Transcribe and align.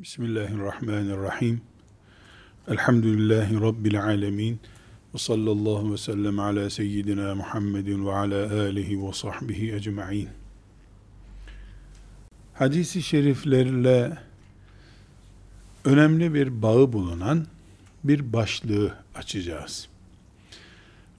Bismillahirrahmanirrahim. 0.00 1.60
Elhamdülillahi 2.68 3.60
Rabbil 3.60 4.02
alemin. 4.02 4.60
Ve 5.14 5.18
sallallahu 5.18 5.92
ve 5.92 5.96
sellem 5.96 6.38
ala 6.38 6.70
seyyidina 6.70 7.34
Muhammedin 7.34 8.06
ve 8.06 8.12
ala 8.12 8.62
alihi 8.62 9.06
ve 9.06 9.12
sahbihi 9.12 9.74
ecma'in. 9.74 10.28
Hadisi 12.54 13.02
şeriflerle 13.02 14.18
önemli 15.84 16.34
bir 16.34 16.62
bağı 16.62 16.92
bulunan 16.92 17.46
bir 18.04 18.32
başlığı 18.32 18.94
açacağız. 19.14 19.88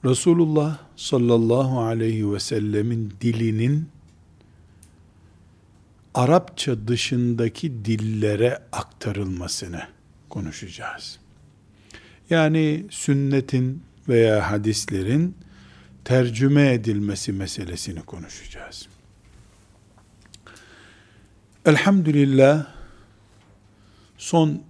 Resulullah 0.04 0.78
sallallahu 0.96 1.80
aleyhi 1.80 2.32
ve 2.32 2.40
sellemin 2.40 3.12
dilinin 3.20 3.88
Arapça 6.14 6.88
dışındaki 6.88 7.84
dillere 7.84 8.62
aktarılmasını 8.72 9.82
konuşacağız. 10.28 11.18
Yani 12.30 12.86
sünnetin 12.90 13.82
veya 14.08 14.50
hadislerin 14.50 15.36
tercüme 16.04 16.72
edilmesi 16.72 17.32
meselesini 17.32 18.02
konuşacağız. 18.02 18.88
Elhamdülillah 21.66 22.66
son 24.18 24.62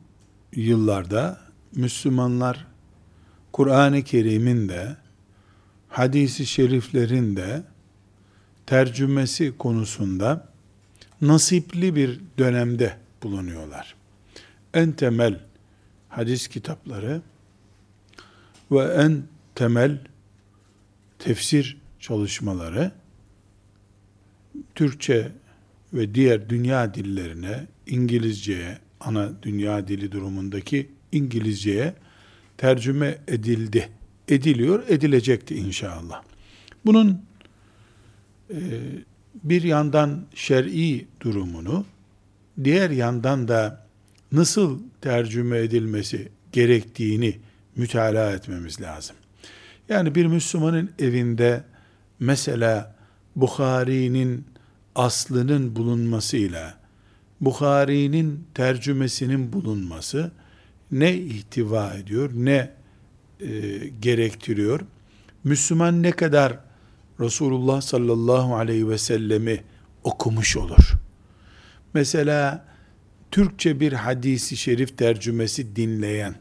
yıllarda 0.53 1.41
Müslümanlar 1.75 2.67
Kur'an-ı 3.53 4.03
Kerim'in 4.03 4.69
de 4.69 4.97
hadisi 5.89 6.47
şeriflerin 6.47 7.37
de 7.37 7.63
tercümesi 8.67 9.59
konusunda 9.59 10.52
nasipli 11.23 11.97
bir 11.97 12.21
dönemde 12.39 12.97
bulunuyorlar. 13.23 13.95
En 14.75 14.93
temel 14.93 15.41
hadis 16.09 16.49
kitapları 16.49 17.23
ve 18.71 18.85
en 18.85 19.23
temel 19.55 19.99
tefsir 21.19 21.77
çalışmaları 22.01 22.93
Türkçe 24.75 25.33
ve 25.93 26.15
diğer 26.15 26.49
dünya 26.51 26.95
dillerine, 26.95 27.67
İngilizceye, 27.87 28.79
ana 29.01 29.43
dünya 29.43 29.89
dili 29.89 30.13
durumundaki 30.13 30.89
İngilizceye 31.13 31.95
tercüme 32.59 33.19
edildi. 33.29 33.89
Ediliyor, 34.29 34.89
edilecekti 34.89 35.55
inşallah. 35.55 36.23
Bunun 36.85 37.23
e, 38.51 38.59
bir 39.45 39.63
yandan 39.63 40.25
şer'i 40.35 41.07
durumunu, 41.21 41.85
diğer 42.65 42.91
yandan 42.91 43.49
da 43.49 43.87
nasıl 44.33 44.79
tercüme 45.01 45.59
edilmesi 45.59 46.29
gerektiğini 46.53 47.39
mütalaa 47.77 48.33
etmemiz 48.33 48.81
lazım. 48.81 49.17
Yani 49.89 50.15
bir 50.15 50.27
Müslümanın 50.27 50.91
evinde 50.99 51.65
mesela 52.21 52.95
Bukhari'nin 53.37 54.45
aslının 54.95 55.77
bulunmasıyla 55.77 56.83
Bukhari'nin 57.41 58.45
tercümesinin 58.55 59.53
bulunması 59.53 60.33
ne 60.93 61.15
ihtiva 61.15 61.95
ediyor, 61.95 62.31
ne 62.35 62.71
e, 63.41 63.49
gerektiriyor? 64.01 64.81
Müslüman 65.45 66.03
ne 66.03 66.11
kadar 66.11 66.59
Resulullah 67.21 67.81
sallallahu 67.81 68.57
aleyhi 68.57 68.89
ve 68.89 68.99
sellemi 68.99 69.65
okumuş 70.05 70.57
olur. 70.57 70.93
Mesela 71.95 72.65
Türkçe 73.31 73.81
bir 73.81 73.93
hadisi 73.93 74.57
şerif 74.57 74.99
tercümesi 74.99 75.77
dinleyen, 75.77 76.35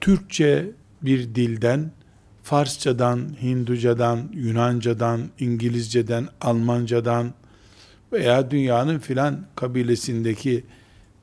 Türkçe 0.00 0.70
bir 1.02 1.34
dilden, 1.34 1.90
Farsçadan, 2.42 3.28
Hinducadan, 3.42 4.30
Yunancadan, 4.34 5.20
İngilizceden, 5.38 6.28
Almancadan 6.40 7.34
veya 8.12 8.50
dünyanın 8.50 8.98
filan 8.98 9.46
kabilesindeki 9.56 10.64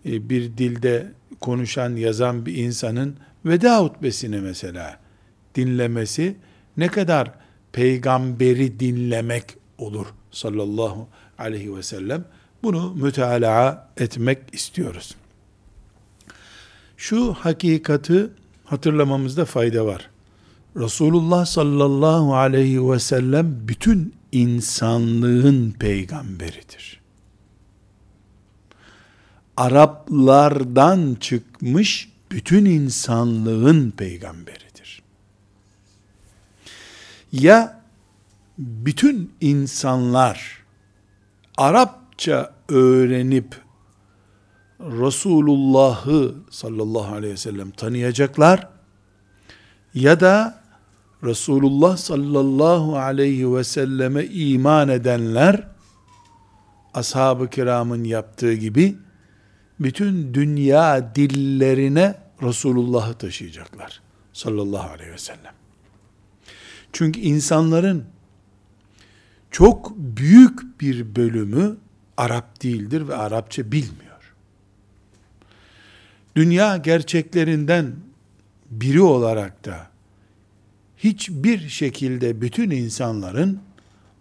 e, 0.06 0.30
bir 0.30 0.58
dilde 0.58 1.12
konuşan, 1.42 1.96
yazan 1.96 2.46
bir 2.46 2.56
insanın 2.56 3.16
veda 3.46 3.80
hutbesini 3.80 4.40
mesela 4.40 5.00
dinlemesi 5.56 6.36
ne 6.78 6.88
kadar 6.88 7.45
peygamberi 7.76 8.80
dinlemek 8.80 9.58
olur 9.78 10.06
sallallahu 10.32 11.08
aleyhi 11.38 11.76
ve 11.76 11.84
sellem. 11.84 12.26
Bunu 12.64 12.94
mütalaa 12.96 13.90
etmek 13.98 14.40
istiyoruz. 14.52 15.16
Şu 16.98 17.34
hakikati 17.34 18.28
hatırlamamızda 18.66 19.46
fayda 19.46 19.86
var. 19.86 20.10
Resulullah 20.76 21.46
sallallahu 21.46 22.36
aleyhi 22.36 22.92
ve 22.92 23.00
sellem 23.00 23.68
bütün 23.68 24.14
insanlığın 24.32 25.72
peygamberidir. 25.72 27.02
Araplardan 29.58 31.18
çıkmış 31.20 32.10
bütün 32.32 32.66
insanlığın 32.66 33.92
peygamberidir. 33.92 34.65
Ya 37.42 37.82
bütün 38.58 39.34
insanlar 39.42 40.66
Arapça 41.58 42.54
öğrenip 42.70 43.62
Resulullah'ı 44.80 46.36
sallallahu 46.50 47.16
aleyhi 47.16 47.34
ve 47.34 47.38
sellem 47.38 47.72
tanıyacaklar 47.72 48.70
ya 49.94 50.20
da 50.20 50.62
Resulullah 51.24 51.98
sallallahu 51.98 52.98
aleyhi 52.98 53.56
ve 53.56 53.64
selleme 53.64 54.26
iman 54.26 54.90
edenler 54.90 55.68
ashab-ı 56.94 57.50
kiramın 57.50 58.04
yaptığı 58.04 58.54
gibi 58.54 58.98
bütün 59.80 60.34
dünya 60.34 61.16
dillerine 61.16 62.16
Resulullah'ı 62.42 63.14
taşıyacaklar 63.14 64.02
sallallahu 64.34 64.90
aleyhi 64.90 65.12
ve 65.12 65.18
sellem. 65.18 65.65
Çünkü 66.96 67.20
insanların 67.20 68.06
çok 69.52 69.98
büyük 69.98 70.82
bir 70.82 71.16
bölümü 71.16 71.78
Arap 72.18 72.64
değildir 72.64 73.08
ve 73.08 73.16
Arapça 73.16 73.72
bilmiyor. 73.72 74.34
Dünya 76.36 76.78
gerçeklerinden 76.78 77.96
biri 78.72 79.02
olarak 79.02 79.66
da 79.66 79.88
hiçbir 80.98 81.70
şekilde 81.70 82.42
bütün 82.42 82.70
insanların 82.70 83.60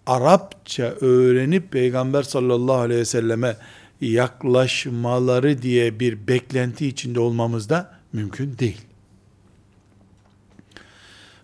Arapça 0.07 0.85
öğrenip 0.85 1.73
Peygamber 1.73 2.23
sallallahu 2.23 2.77
aleyhi 2.77 3.01
ve 3.01 3.05
selleme 3.05 3.57
yaklaşmaları 4.01 5.63
diye 5.63 6.01
bir 6.01 6.29
beklenti 6.29 6.87
içinde 6.87 7.21
olmamız 7.21 7.69
da 7.69 7.99
mümkün 8.13 8.59
değil. 8.59 8.94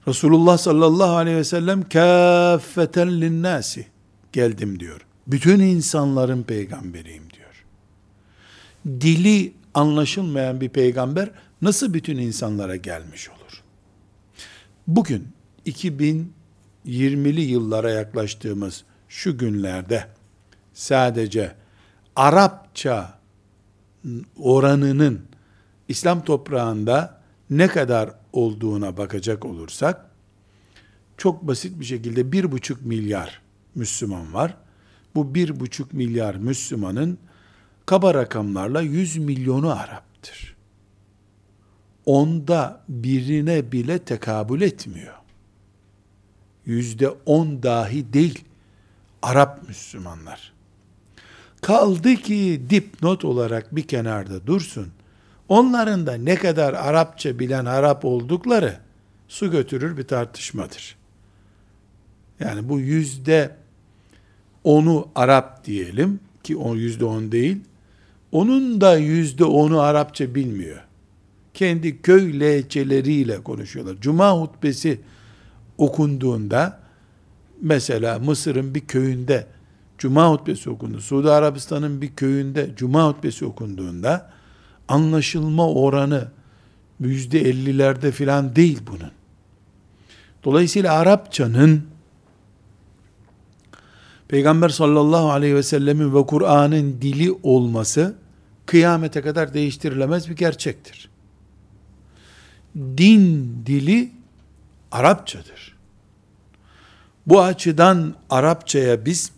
Resulullah 0.08 0.58
sallallahu 0.58 1.16
aleyhi 1.16 1.36
ve 1.36 1.44
sellem 1.44 1.88
kâffeten 1.88 3.20
linnâsi 3.20 3.86
geldim 4.32 4.80
diyor. 4.80 5.06
Bütün 5.26 5.60
insanların 5.60 6.42
peygamberiyim 6.42 7.24
diyor. 7.30 7.64
Dili 9.00 9.52
anlaşılmayan 9.74 10.60
bir 10.60 10.68
peygamber 10.68 11.30
nasıl 11.62 11.94
bütün 11.94 12.18
insanlara 12.18 12.76
gelmiş 12.76 13.28
olur? 13.28 13.62
Bugün 14.86 15.28
2020'li 15.66 17.40
yıllara 17.40 17.90
yaklaştığımız 17.90 18.84
şu 19.08 19.38
günlerde 19.38 20.06
sadece 20.74 21.54
Arapça 22.16 23.18
oranının 24.36 25.20
İslam 25.88 26.24
toprağında 26.24 27.20
ne 27.50 27.68
kadar 27.68 28.19
olduğuna 28.32 28.96
bakacak 28.96 29.44
olursak, 29.44 30.10
çok 31.16 31.42
basit 31.42 31.80
bir 31.80 31.84
şekilde 31.84 32.32
bir 32.32 32.52
buçuk 32.52 32.82
milyar 32.82 33.40
Müslüman 33.74 34.34
var. 34.34 34.56
Bu 35.14 35.34
bir 35.34 35.60
buçuk 35.60 35.92
milyar 35.92 36.34
Müslümanın 36.34 37.18
kaba 37.86 38.14
rakamlarla 38.14 38.80
yüz 38.80 39.16
milyonu 39.16 39.70
Arap'tır. 39.70 40.56
Onda 42.06 42.84
birine 42.88 43.72
bile 43.72 43.98
tekabül 43.98 44.60
etmiyor. 44.60 45.14
Yüzde 46.66 47.08
on 47.08 47.62
dahi 47.62 48.12
değil 48.12 48.44
Arap 49.22 49.68
Müslümanlar. 49.68 50.52
Kaldı 51.60 52.14
ki 52.14 52.62
dipnot 52.70 53.24
olarak 53.24 53.76
bir 53.76 53.82
kenarda 53.82 54.46
dursun. 54.46 54.88
Onların 55.50 56.06
da 56.06 56.14
ne 56.14 56.34
kadar 56.34 56.74
Arapça 56.74 57.38
bilen 57.38 57.64
Arap 57.64 58.04
oldukları 58.04 58.78
su 59.28 59.50
götürür 59.50 59.96
bir 59.96 60.02
tartışmadır. 60.02 60.96
Yani 62.40 62.68
bu 62.68 62.80
yüzde 62.80 63.56
onu 64.64 65.08
Arap 65.14 65.64
diyelim 65.64 66.20
ki 66.42 66.56
o 66.56 66.74
yüzde 66.74 67.04
on 67.04 67.32
değil. 67.32 67.56
Onun 68.32 68.80
da 68.80 68.96
yüzde 68.96 69.44
onu 69.44 69.80
Arapça 69.80 70.34
bilmiyor. 70.34 70.84
Kendi 71.54 72.02
köy 72.02 72.40
lehçeleriyle 72.40 73.42
konuşuyorlar. 73.42 73.96
Cuma 74.00 74.40
hutbesi 74.40 75.00
okunduğunda 75.78 76.80
mesela 77.62 78.18
Mısır'ın 78.18 78.74
bir 78.74 78.80
köyünde 78.86 79.46
Cuma 79.98 80.30
hutbesi 80.30 80.70
okundu. 80.70 81.00
Suudi 81.00 81.30
Arabistan'ın 81.30 82.02
bir 82.02 82.16
köyünde 82.16 82.70
Cuma 82.76 83.08
hutbesi 83.08 83.44
okunduğunda 83.44 84.39
anlaşılma 84.90 85.68
oranı 85.68 86.28
yüzde 87.00 87.40
ellilerde 87.40 88.12
filan 88.12 88.56
değil 88.56 88.78
bunun. 88.86 89.10
Dolayısıyla 90.44 90.94
Arapçanın 90.94 91.82
Peygamber 94.28 94.68
sallallahu 94.68 95.30
aleyhi 95.30 95.54
ve 95.54 95.62
sellemin 95.62 96.14
ve 96.14 96.26
Kur'an'ın 96.26 96.98
dili 97.02 97.32
olması 97.42 98.14
kıyamete 98.66 99.22
kadar 99.22 99.54
değiştirilemez 99.54 100.30
bir 100.30 100.36
gerçektir. 100.36 101.10
Din 102.76 103.54
dili 103.66 104.10
Arapçadır. 104.92 105.76
Bu 107.26 107.42
açıdan 107.42 108.14
Arapçaya 108.30 109.04
biz 109.04 109.32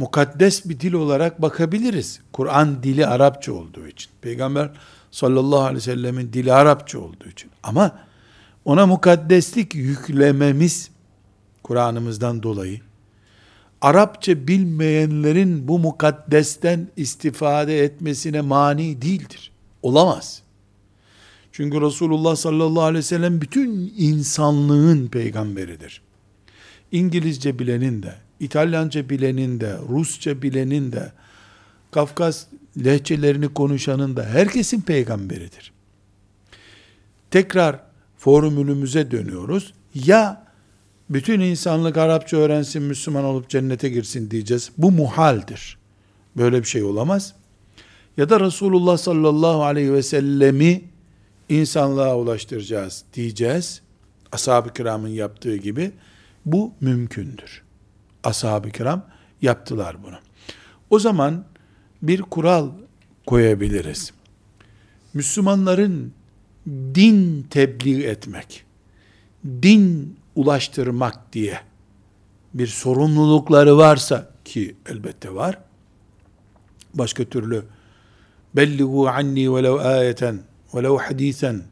mukaddes 0.00 0.68
bir 0.68 0.80
dil 0.80 0.92
olarak 0.92 1.42
bakabiliriz. 1.42 2.20
Kur'an 2.32 2.82
dili 2.82 3.06
Arapça 3.06 3.52
olduğu 3.52 3.88
için. 3.88 4.10
Peygamber 4.20 4.70
sallallahu 5.10 5.60
aleyhi 5.60 5.76
ve 5.76 5.80
sellemin 5.80 6.32
dili 6.32 6.52
Arapça 6.52 6.98
olduğu 6.98 7.28
için. 7.28 7.50
Ama 7.62 7.98
ona 8.64 8.86
mukaddeslik 8.86 9.74
yüklememiz 9.74 10.90
Kur'an'ımızdan 11.62 12.42
dolayı 12.42 12.80
Arapça 13.80 14.48
bilmeyenlerin 14.48 15.68
bu 15.68 15.78
mukaddesten 15.78 16.88
istifade 16.96 17.84
etmesine 17.84 18.40
mani 18.40 19.02
değildir. 19.02 19.50
Olamaz. 19.82 20.42
Çünkü 21.52 21.80
Resulullah 21.80 22.36
sallallahu 22.36 22.82
aleyhi 22.82 22.98
ve 22.98 23.02
sellem 23.08 23.40
bütün 23.40 23.94
insanlığın 23.96 25.06
peygamberidir. 25.06 26.02
İngilizce 26.92 27.58
bilenin 27.58 28.02
de, 28.02 28.14
İtalyanca 28.40 29.08
bilenin 29.08 29.60
de, 29.60 29.76
Rusça 29.88 30.42
bilenin 30.42 30.92
de, 30.92 31.12
Kafkas 31.90 32.46
lehçelerini 32.84 33.54
konuşanın 33.54 34.16
da 34.16 34.24
herkesin 34.24 34.80
peygamberidir. 34.80 35.72
Tekrar 37.30 37.80
formülümüze 38.18 39.10
dönüyoruz. 39.10 39.74
Ya 39.94 40.46
bütün 41.10 41.40
insanlık 41.40 41.96
Arapça 41.96 42.36
öğrensin, 42.36 42.82
Müslüman 42.82 43.24
olup 43.24 43.48
cennete 43.48 43.88
girsin 43.88 44.30
diyeceğiz. 44.30 44.70
Bu 44.78 44.90
muhaldir. 44.90 45.78
Böyle 46.36 46.58
bir 46.58 46.68
şey 46.68 46.82
olamaz. 46.82 47.34
Ya 48.16 48.30
da 48.30 48.40
Resulullah 48.40 48.98
sallallahu 48.98 49.62
aleyhi 49.64 49.92
ve 49.92 50.02
sellemi 50.02 50.82
insanlığa 51.48 52.16
ulaştıracağız 52.16 53.04
diyeceğiz. 53.14 53.82
Ashab-ı 54.32 54.72
kiramın 54.72 55.08
yaptığı 55.08 55.56
gibi. 55.56 55.92
Bu 56.46 56.72
mümkündür. 56.80 57.62
Ashab-ı 58.24 58.70
kiram 58.70 59.04
yaptılar 59.42 59.96
bunu. 60.02 60.16
O 60.90 60.98
zaman 60.98 61.44
bir 62.02 62.22
kural 62.22 62.70
koyabiliriz. 63.26 64.12
Müslümanların 65.14 66.12
din 66.66 67.46
tebliğ 67.50 68.04
etmek, 68.04 68.64
din 69.44 70.16
ulaştırmak 70.34 71.32
diye 71.32 71.60
bir 72.54 72.66
sorumlulukları 72.66 73.76
varsa 73.76 74.30
ki 74.44 74.76
elbette 74.86 75.34
var. 75.34 75.58
Başka 76.94 77.24
türlü 77.24 77.64
belligu 78.56 79.08
anni 79.08 79.54
velev 79.54 79.74
ayeten 79.74 80.40
velev 80.74 80.96
hadisen 80.96 81.62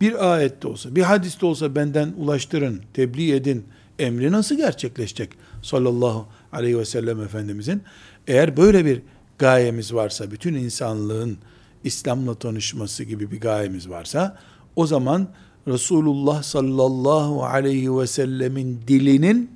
bir 0.00 0.32
ayette 0.32 0.68
olsa, 0.68 0.96
bir 0.96 1.02
hadiste 1.02 1.46
olsa 1.46 1.74
benden 1.74 2.12
ulaştırın, 2.16 2.82
tebliğ 2.94 3.34
edin 3.34 3.66
emri 3.98 4.32
nasıl 4.32 4.56
gerçekleşecek? 4.56 5.30
Sallallahu 5.68 6.26
aleyhi 6.52 6.78
ve 6.78 6.84
sellem 6.84 7.22
Efendimizin. 7.22 7.82
Eğer 8.26 8.56
böyle 8.56 8.84
bir 8.84 9.02
gayemiz 9.38 9.94
varsa, 9.94 10.30
bütün 10.30 10.54
insanlığın 10.54 11.38
İslam'la 11.84 12.34
tanışması 12.34 13.04
gibi 13.04 13.30
bir 13.30 13.40
gayemiz 13.40 13.88
varsa, 13.88 14.38
o 14.76 14.86
zaman 14.86 15.28
Resulullah 15.68 16.42
sallallahu 16.42 17.44
aleyhi 17.44 17.98
ve 17.98 18.06
sellemin 18.06 18.80
dilinin 18.88 19.50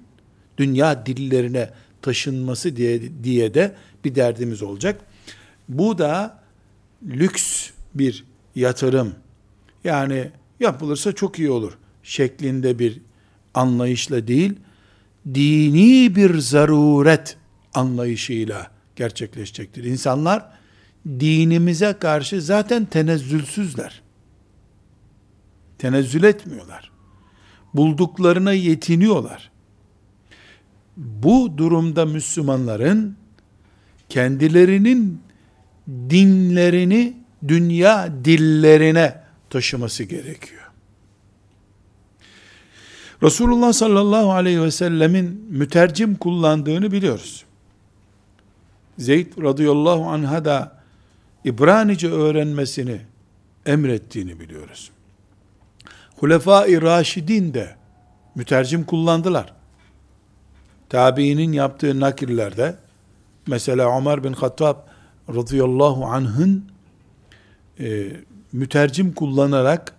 dünya 0.59 1.07
dillerine 1.07 1.71
taşınması 2.03 2.77
diye, 2.77 3.25
diye 3.25 3.55
de 3.55 3.75
bir 4.05 4.15
derdimiz 4.15 4.63
olacak. 4.63 5.01
Bu 5.69 5.99
da 5.99 6.39
lüks 7.07 7.71
bir 7.95 8.25
yatırım. 8.55 9.15
Yani 9.85 10.31
yapılırsa 10.61 11.13
çok 11.13 11.39
iyi 11.39 11.51
olur 11.51 11.79
şeklinde 12.03 12.79
bir 12.79 13.01
anlayışla 13.55 14.29
değil, 14.29 14.55
dini 15.27 16.17
bir 16.17 16.39
zaruret 16.39 17.37
anlayışıyla 17.75 18.71
gerçekleşecektir. 18.97 19.85
İnsanlar 19.85 20.49
dinimize 21.07 21.93
karşı 22.01 22.43
zaten 22.43 22.85
tenezzülsüzler. 22.85 24.03
Tenezzül 25.79 26.23
etmiyorlar. 26.23 26.91
Bulduklarına 27.75 28.53
yetiniyorlar. 28.53 29.51
Bu 30.97 31.59
durumda 31.59 32.07
Müslümanların 32.07 33.17
kendilerinin 34.09 35.21
dinlerini 35.89 37.17
dünya 37.49 38.25
dillerine 38.25 39.23
taşıması 39.51 40.05
gerekiyor. 40.05 40.62
Resulullah 43.23 43.73
sallallahu 43.73 44.33
aleyhi 44.33 44.63
ve 44.63 44.71
sellemin 44.71 45.47
mütercim 45.51 46.15
kullandığını 46.15 46.93
biliyoruz. 46.93 47.45
Zeyd 48.99 49.43
radıyallahu 49.43 50.05
anh'a 50.05 50.45
da 50.45 50.83
İbranice 51.45 52.11
öğrenmesini 52.11 53.01
emrettiğini 53.67 54.41
biliyoruz. 54.41 54.91
Hulefai 56.17 56.83
Raşidin 56.83 57.55
de 57.55 57.77
mütercim 58.35 58.85
kullandılar. 58.85 59.53
Tabiinin 60.89 61.53
yaptığı 61.53 62.01
nakillerde 62.01 62.77
mesela 63.47 63.99
Ömer 63.99 64.25
bin 64.25 64.33
Hattab 64.33 64.77
radıyallahu 65.35 66.07
anh'ın 66.07 66.65
e, 67.81 68.11
mütercim 68.53 69.13
kullanarak 69.13 69.95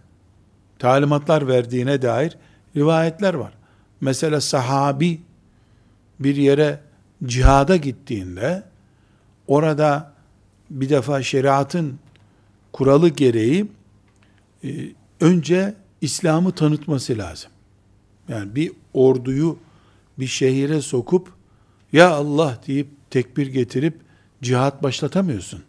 talimatlar 0.79 1.47
verdiğine 1.47 2.01
dair 2.01 2.37
rivayetler 2.75 3.33
var. 3.33 3.53
Mesela 4.01 4.41
sahabi 4.41 5.21
bir 6.19 6.35
yere 6.35 6.79
cihada 7.25 7.75
gittiğinde 7.75 8.63
orada 9.47 10.13
bir 10.69 10.89
defa 10.89 11.23
şeriatın 11.23 11.99
kuralı 12.71 13.09
gereği 13.09 13.67
e, 14.63 14.69
önce 15.19 15.75
İslam'ı 16.01 16.51
tanıtması 16.51 17.17
lazım. 17.17 17.51
Yani 18.29 18.55
bir 18.55 18.71
orduyu 18.93 19.57
bir 20.19 20.27
şehire 20.27 20.81
sokup 20.81 21.33
ya 21.93 22.09
Allah 22.11 22.59
deyip 22.67 22.87
tekbir 23.09 23.47
getirip 23.47 23.97
cihat 24.41 24.83
başlatamıyorsun. 24.83 25.63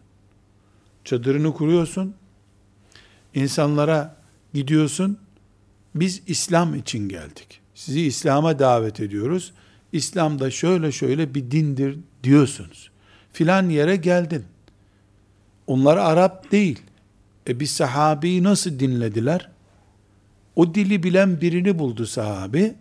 Çadırını 1.03 1.53
kuruyorsun. 1.53 2.15
İnsanlara 3.33 4.15
gidiyorsun. 4.53 5.17
Biz 5.95 6.21
İslam 6.27 6.75
için 6.75 7.09
geldik. 7.09 7.61
Sizi 7.75 8.01
İslam'a 8.01 8.59
davet 8.59 8.99
ediyoruz. 8.99 9.53
İslam'da 9.91 10.51
şöyle 10.51 10.91
şöyle 10.91 11.35
bir 11.35 11.51
dindir 11.51 11.99
diyorsunuz. 12.23 12.91
Filan 13.33 13.69
yere 13.69 13.95
geldin. 13.95 14.45
Onlar 15.67 15.97
Arap 15.97 16.51
değil. 16.51 16.81
E 17.49 17.59
bir 17.59 17.65
sahabeyi 17.65 18.43
nasıl 18.43 18.79
dinlediler? 18.79 19.49
O 20.55 20.75
dili 20.75 21.03
bilen 21.03 21.41
birini 21.41 21.79
buldu 21.79 22.05
sahabi. 22.05 22.75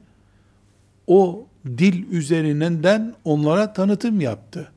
O 1.07 1.47
dil 1.67 2.11
üzerinden 2.11 3.15
onlara 3.25 3.73
tanıtım 3.73 4.21
yaptı. 4.21 4.73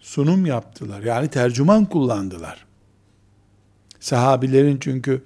Sunum 0.00 0.46
yaptılar. 0.46 1.02
Yani 1.02 1.28
tercüman 1.28 1.84
kullandılar. 1.84 2.66
Sahabilerin 4.00 4.78
çünkü 4.80 5.22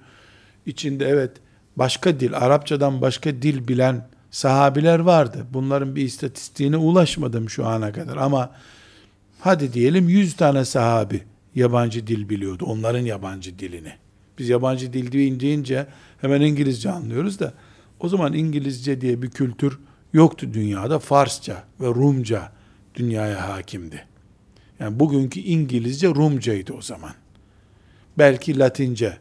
içinde 0.67 1.09
evet 1.09 1.33
başka 1.77 2.21
dil, 2.21 2.37
Arapçadan 2.37 3.01
başka 3.01 3.43
dil 3.43 3.69
bilen 3.69 4.09
sahabiler 4.31 4.99
vardı. 4.99 5.47
Bunların 5.53 5.97
bir 5.97 6.03
istatistiğine 6.03 6.77
ulaşmadım 6.77 7.51
şu 7.51 7.67
ana 7.67 7.93
kadar 7.93 8.17
ama 8.17 8.51
hadi 9.41 9.73
diyelim 9.73 10.09
100 10.09 10.37
tane 10.37 10.65
sahabi 10.65 11.23
yabancı 11.55 12.07
dil 12.07 12.29
biliyordu. 12.29 12.65
Onların 12.65 13.05
yabancı 13.05 13.59
dilini. 13.59 13.93
Biz 14.39 14.49
yabancı 14.49 14.93
dil 14.93 15.13
deyince 15.41 15.87
hemen 16.21 16.41
İngilizce 16.41 16.91
anlıyoruz 16.91 17.41
da 17.41 17.53
o 18.01 18.09
zaman 18.09 18.33
İngilizce 18.33 19.01
diye 19.01 19.23
bir 19.23 19.31
kültür 19.31 19.79
yoktu 20.13 20.47
dünyada. 20.55 20.99
Farsça 20.99 21.65
ve 21.81 21.87
Rumca 21.87 22.53
dünyaya 22.95 23.49
hakimdi. 23.49 24.07
Yani 24.81 25.01
bugünkü 25.01 25.41
İngilizce 25.41 26.09
Rumcaydı 26.09 26.73
o 26.73 26.83
zaman. 26.83 27.13
Belki 28.19 28.59
Latince 28.59 29.19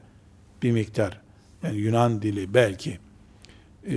bir 0.63 0.71
miktar. 0.71 1.21
Yani 1.63 1.77
Yunan 1.77 2.21
dili 2.21 2.53
belki 2.53 2.99
e, 3.87 3.95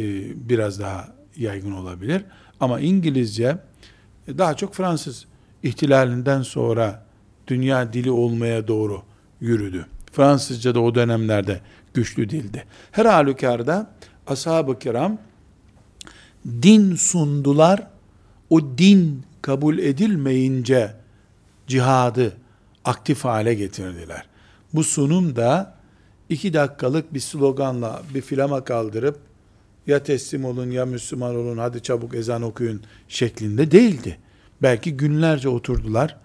biraz 0.49 0.81
daha 0.81 1.09
yaygın 1.37 1.73
olabilir. 1.73 2.25
Ama 2.61 2.81
İngilizce 2.81 3.59
e, 4.29 4.39
daha 4.39 4.57
çok 4.57 4.75
Fransız 4.75 5.27
ihtilalinden 5.63 6.43
sonra 6.43 7.07
dünya 7.47 7.93
dili 7.93 8.11
olmaya 8.11 8.69
doğru 8.69 9.03
yürüdü. 9.41 9.87
Fransızca 10.13 10.75
da 10.75 10.81
o 10.81 10.95
dönemlerde 10.95 11.61
güçlü 11.95 12.31
dildi. 12.31 12.65
Her 12.93 13.07
halükarda 13.07 13.91
ashab-ı 14.27 14.79
kiram 14.79 15.19
din 16.63 16.95
sundular. 16.95 17.87
O 18.51 18.79
din 18.79 19.23
kabul 19.43 19.79
edilmeyince 19.79 20.95
cihadı 21.67 22.37
aktif 22.85 23.25
hale 23.25 23.55
getirdiler. 23.55 24.27
Bu 24.75 24.85
sunum 24.85 25.37
da 25.37 25.75
iki 26.29 26.55
dakikalık 26.55 27.15
bir 27.15 27.21
sloganla 27.21 28.03
bir 28.15 28.21
filama 28.21 28.65
kaldırıp 28.65 29.19
ya 29.87 30.03
teslim 30.03 30.45
olun 30.45 30.71
ya 30.71 30.87
Müslüman 30.87 31.37
olun 31.37 31.59
hadi 31.59 31.83
çabuk 31.83 32.15
ezan 32.15 32.43
okuyun 32.43 32.83
şeklinde 33.09 33.71
değildi. 33.71 34.19
Belki 34.63 34.97
günlerce 34.97 35.49
oturdular, 35.49 36.17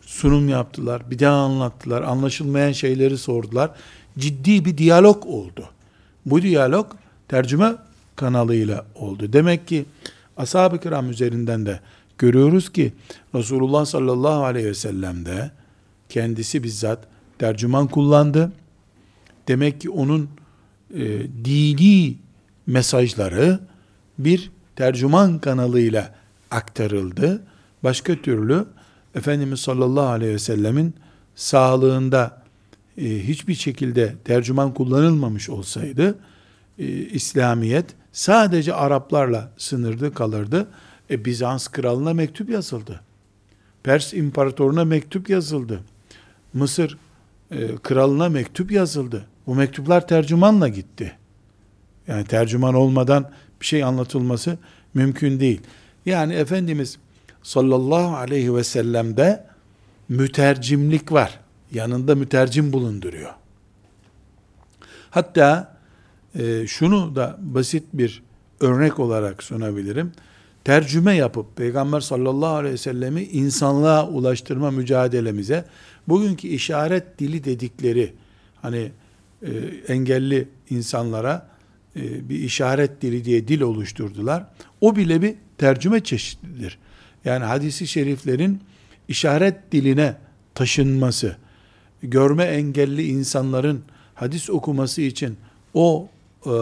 sunum 0.00 0.48
yaptılar, 0.48 1.10
bir 1.10 1.18
daha 1.18 1.36
anlattılar, 1.36 2.02
anlaşılmayan 2.02 2.72
şeyleri 2.72 3.18
sordular. 3.18 3.70
Ciddi 4.18 4.64
bir 4.64 4.78
diyalog 4.78 5.26
oldu. 5.26 5.68
Bu 6.26 6.42
diyalog 6.42 6.86
tercüme 7.28 7.76
kanalıyla 8.16 8.86
oldu. 8.94 9.32
Demek 9.32 9.68
ki 9.68 9.84
ashab-ı 10.36 10.80
kiram 10.80 11.10
üzerinden 11.10 11.66
de 11.66 11.80
görüyoruz 12.18 12.72
ki 12.72 12.92
Resulullah 13.34 13.84
sallallahu 13.84 14.44
aleyhi 14.44 14.66
ve 14.66 14.74
sellem 14.74 15.26
de 15.26 15.50
kendisi 16.08 16.62
bizzat 16.62 16.98
tercüman 17.38 17.86
kullandı. 17.86 18.52
Demek 19.48 19.80
ki 19.80 19.90
onun 19.90 20.28
e, 20.94 21.22
dini 21.44 22.16
mesajları 22.66 23.60
bir 24.18 24.50
tercüman 24.76 25.38
kanalıyla 25.38 26.14
aktarıldı. 26.50 27.42
Başka 27.82 28.14
türlü 28.14 28.66
Efendimiz 29.14 29.60
sallallahu 29.60 30.06
aleyhi 30.06 30.32
ve 30.32 30.38
sellemin 30.38 30.94
sağlığında 31.34 32.42
e, 32.98 33.28
hiçbir 33.28 33.54
şekilde 33.54 34.14
tercüman 34.24 34.74
kullanılmamış 34.74 35.50
olsaydı 35.50 36.18
e, 36.78 36.86
İslamiyet 36.86 37.86
sadece 38.12 38.74
Araplarla 38.74 39.52
sınırlı 39.56 40.14
kalırdı. 40.14 40.66
E, 41.10 41.24
Bizans 41.24 41.68
kralına 41.68 42.14
mektup 42.14 42.50
yazıldı. 42.50 43.00
Pers 43.82 44.14
imparatoruna 44.14 44.84
mektup 44.84 45.30
yazıldı. 45.30 45.80
Mısır 46.54 46.98
e, 47.50 47.76
kralına 47.82 48.28
mektup 48.28 48.72
yazıldı. 48.72 49.26
Bu 49.46 49.54
mektuplar 49.54 50.08
tercümanla 50.08 50.68
gitti. 50.68 51.16
Yani 52.06 52.24
tercüman 52.24 52.74
olmadan 52.74 53.30
bir 53.60 53.66
şey 53.66 53.84
anlatılması 53.84 54.58
mümkün 54.94 55.40
değil. 55.40 55.60
Yani 56.06 56.34
Efendimiz 56.34 56.98
sallallahu 57.42 58.16
aleyhi 58.16 58.54
ve 58.54 58.64
sellem'de 58.64 59.46
mütercimlik 60.08 61.12
var. 61.12 61.40
Yanında 61.72 62.14
mütercim 62.14 62.72
bulunduruyor. 62.72 63.30
Hatta 65.10 65.76
e, 66.38 66.66
şunu 66.66 67.16
da 67.16 67.36
basit 67.40 67.84
bir 67.92 68.22
örnek 68.60 68.98
olarak 68.98 69.42
sunabilirim. 69.42 70.12
Tercüme 70.64 71.14
yapıp 71.14 71.56
Peygamber 71.56 72.00
sallallahu 72.00 72.54
aleyhi 72.54 72.74
ve 72.74 72.78
sellemi 72.78 73.22
insanlığa 73.22 74.08
ulaştırma 74.08 74.70
mücadelemize 74.70 75.64
bugünkü 76.08 76.48
işaret 76.48 77.18
dili 77.18 77.44
dedikleri 77.44 78.14
hani 78.62 78.92
e, 79.44 79.92
engelli 79.92 80.48
insanlara 80.70 81.48
e, 81.96 82.28
bir 82.28 82.38
işaret 82.40 83.02
dili 83.02 83.24
diye 83.24 83.48
dil 83.48 83.60
oluşturdular. 83.60 84.46
O 84.80 84.96
bile 84.96 85.22
bir 85.22 85.34
tercüme 85.58 86.00
çeşididir. 86.00 86.78
Yani 87.24 87.44
hadisi 87.44 87.86
şeriflerin 87.86 88.60
işaret 89.08 89.72
diline 89.72 90.16
taşınması, 90.54 91.36
görme 92.02 92.44
engelli 92.44 93.06
insanların 93.06 93.82
hadis 94.14 94.50
okuması 94.50 95.02
için 95.02 95.36
o 95.74 96.08
e, 96.46 96.52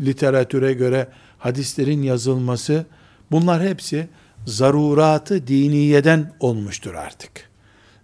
literatüre 0.00 0.72
göre 0.72 1.08
hadislerin 1.38 2.02
yazılması, 2.02 2.86
bunlar 3.30 3.62
hepsi 3.62 4.08
zaruratı 4.46 5.46
diniyeden 5.46 6.32
olmuştur 6.40 6.94
artık. 6.94 7.50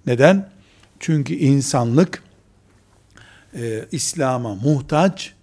Neden? 0.07 0.51
Çünkü 1.01 1.35
insanlık 1.35 2.23
e, 3.55 3.85
İslam'a 3.93 4.55
muhtaç, 4.55 5.35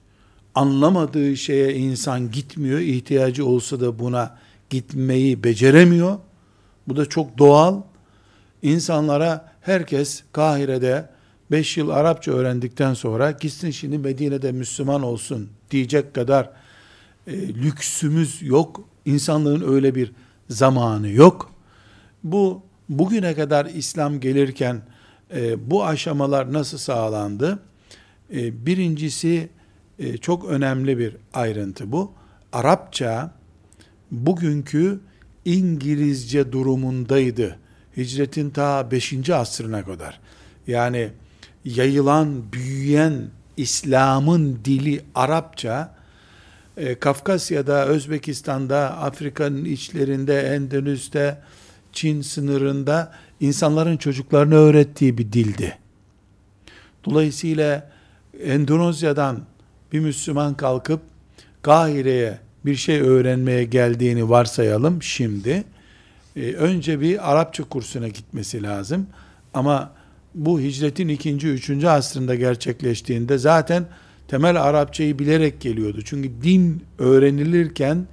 anlamadığı 0.56 1.38
şeye 1.38 1.74
insan 1.74 2.32
gitmiyor, 2.32 2.80
ihtiyacı 2.80 3.46
olsa 3.46 3.80
da 3.80 4.00
buna 4.00 4.38
gitmeyi 4.70 5.44
beceremiyor. 5.44 6.18
Bu 6.88 6.98
da 6.98 7.06
çok 7.06 7.38
doğal. 7.38 7.82
İnsanlara 8.62 9.52
herkes 9.62 10.24
Kahire'de 10.32 11.10
5 11.52 11.78
yıl 11.78 11.90
Arapça 11.90 12.32
öğrendikten 12.32 12.94
sonra 12.94 13.32
gitsin 13.32 13.72
şimdi 13.72 13.98
Medine'de 13.98 14.52
Müslüman 14.52 15.04
olsun 15.04 15.50
diyecek 15.72 16.14
kadar 16.14 16.50
e, 17.28 17.48
lüksümüz 17.48 18.42
yok. 18.42 18.82
İnsanlığın 19.06 19.74
öyle 19.74 19.96
bir 19.96 20.12
zamanı 20.50 21.10
yok. 21.10 21.52
Bu 22.24 22.62
bugüne 22.90 23.36
kadar 23.36 23.66
İslam 23.66 24.20
gelirken 24.20 24.82
e, 25.36 25.72
bu 25.72 25.86
aşamalar 25.86 26.54
nasıl 26.54 26.78
sağlandı? 26.78 27.60
E, 28.34 28.66
birincisi 28.66 29.50
e, 30.00 30.18
çok 30.18 30.46
önemli 30.46 30.98
bir 30.98 31.16
ayrıntı 31.34 31.92
bu. 31.92 32.12
Arapça 32.54 33.32
bugünkü 34.12 35.00
İngilizce 35.46 36.52
durumundaydı. 36.52 37.60
Hicretin 37.98 38.50
ta 38.50 38.92
5. 38.92 39.30
asrına 39.30 39.86
kadar. 39.86 40.20
Yani 40.68 41.10
yayılan, 41.66 42.54
büyüyen 42.54 43.30
İslam'ın 43.58 44.60
dili 44.66 45.02
Arapça, 45.16 45.96
e, 46.78 47.00
Kafkasya'da, 47.00 47.86
Özbekistan'da, 47.86 48.98
Afrika'nın 48.98 49.66
içlerinde, 49.66 50.42
Endonüs'te, 50.42 51.42
Çin 51.94 52.22
sınırında 52.22 53.12
insanların 53.40 53.98
çocuklarını 53.98 54.56
öğrettiği 54.56 55.18
bir 55.18 55.32
dildi. 55.32 55.78
Dolayısıyla 57.06 57.92
Endonezya'dan 58.44 59.40
bir 59.94 60.00
Müslüman 60.00 60.58
kalkıp 60.58 61.02
Kahire'ye 61.62 62.40
bir 62.66 62.76
şey 62.76 63.02
öğrenmeye 63.02 63.64
geldiğini 63.64 64.30
varsayalım 64.30 65.04
şimdi. 65.04 65.64
Ee, 66.36 66.54
önce 66.54 67.02
bir 67.02 67.32
Arapça 67.32 67.64
kursuna 67.64 68.08
gitmesi 68.08 68.64
lazım. 68.64 69.08
Ama 69.54 69.92
bu 70.36 70.60
hicretin 70.60 71.08
ikinci, 71.08 71.48
üçüncü 71.48 71.88
asrında 71.88 72.36
gerçekleştiğinde 72.36 73.38
zaten 73.38 73.86
temel 74.28 74.64
Arapçayı 74.64 75.20
bilerek 75.20 75.62
geliyordu. 75.62 76.02
Çünkü 76.06 76.32
din 76.44 76.84
öğrenilirken 77.00 78.08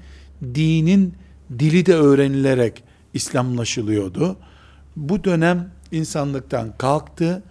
dinin 0.55 1.15
dili 1.59 1.87
de 1.87 1.95
öğrenilerek 1.95 2.83
İslamlaşılıyordu. 3.15 4.37
Bu 4.97 5.25
dönem 5.25 5.71
insanlıktan 5.93 6.75
kalktı. 6.79 7.43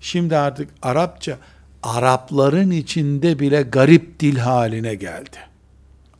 Şimdi 0.00 0.36
artık 0.36 0.68
Arapça 0.82 1.38
Arapların 1.82 2.70
içinde 2.70 3.38
bile 3.38 3.62
garip 3.62 4.20
dil 4.20 4.36
haline 4.36 4.94
geldi. 4.94 5.36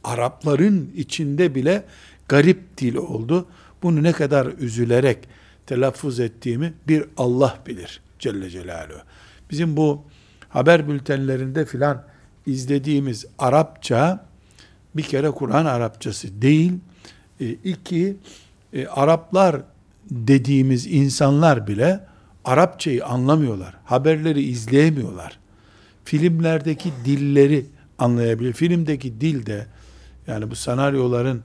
Arapların 0.04 0.90
içinde 0.97 1.54
bile 1.54 1.85
garip 2.28 2.78
dil 2.78 2.95
oldu. 2.95 3.47
Bunu 3.83 4.02
ne 4.02 4.12
kadar 4.12 4.47
üzülerek 4.47 5.19
telaffuz 5.66 6.21
ettiğimi 6.21 6.75
bir 6.88 7.04
Allah 7.16 7.59
bilir 7.66 8.00
Celle 8.19 8.50
Celaluhu. 8.50 8.99
Bizim 9.50 9.76
bu 9.76 10.02
haber 10.49 10.88
bültenlerinde 10.88 11.64
filan 11.64 12.04
izlediğimiz 12.47 13.26
Arapça 13.38 14.26
bir 14.97 15.02
kere 15.02 15.31
Kur'an 15.31 15.66
Arapçası 15.66 16.42
değil. 16.42 16.73
E, 17.40 17.49
iki, 17.49 18.16
e, 18.73 18.87
Araplar 18.87 19.62
dediğimiz 20.11 20.87
insanlar 20.87 21.66
bile 21.66 22.00
Arapçayı 22.45 23.07
anlamıyorlar. 23.07 23.75
Haberleri 23.85 24.42
izleyemiyorlar 24.42 25.41
filmlerdeki 26.04 26.92
dilleri 27.04 27.66
anlayabilir. 27.99 28.52
Filmdeki 28.52 29.21
dil 29.21 29.47
de 29.47 29.66
yani 30.26 30.50
bu 30.50 30.56
senaryoların 30.56 31.42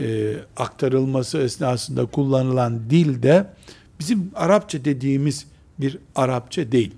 e, 0.00 0.36
aktarılması 0.56 1.38
esnasında 1.38 2.06
kullanılan 2.06 2.90
dil 2.90 3.22
de 3.22 3.46
bizim 4.00 4.30
Arapça 4.34 4.84
dediğimiz 4.84 5.46
bir 5.78 5.98
Arapça 6.14 6.72
değil. 6.72 6.94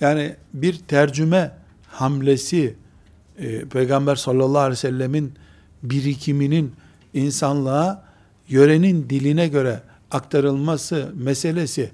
Yani 0.00 0.36
bir 0.54 0.78
tercüme 0.78 1.52
hamlesi 1.86 2.74
e, 3.38 3.64
Peygamber 3.64 4.16
sallallahu 4.16 4.58
aleyhi 4.58 4.72
ve 4.72 4.76
sellemin 4.76 5.32
birikiminin 5.82 6.72
insanlığa 7.14 8.04
yörenin 8.48 9.10
diline 9.10 9.48
göre 9.48 9.80
aktarılması 10.10 11.12
meselesi 11.14 11.90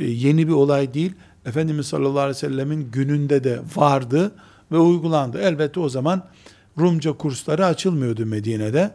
e, 0.00 0.04
yeni 0.04 0.48
bir 0.48 0.52
olay 0.52 0.94
değil. 0.94 1.12
Efendimiz 1.46 1.86
sallallahu 1.86 2.20
aleyhi 2.20 2.36
ve 2.36 2.40
sellemin 2.40 2.88
gününde 2.92 3.44
de 3.44 3.60
vardı 3.76 4.32
ve 4.72 4.78
uygulandı. 4.78 5.38
Elbette 5.40 5.80
o 5.80 5.88
zaman 5.88 6.26
Rumca 6.78 7.12
kursları 7.12 7.66
açılmıyordu 7.66 8.26
Medine'de. 8.26 8.90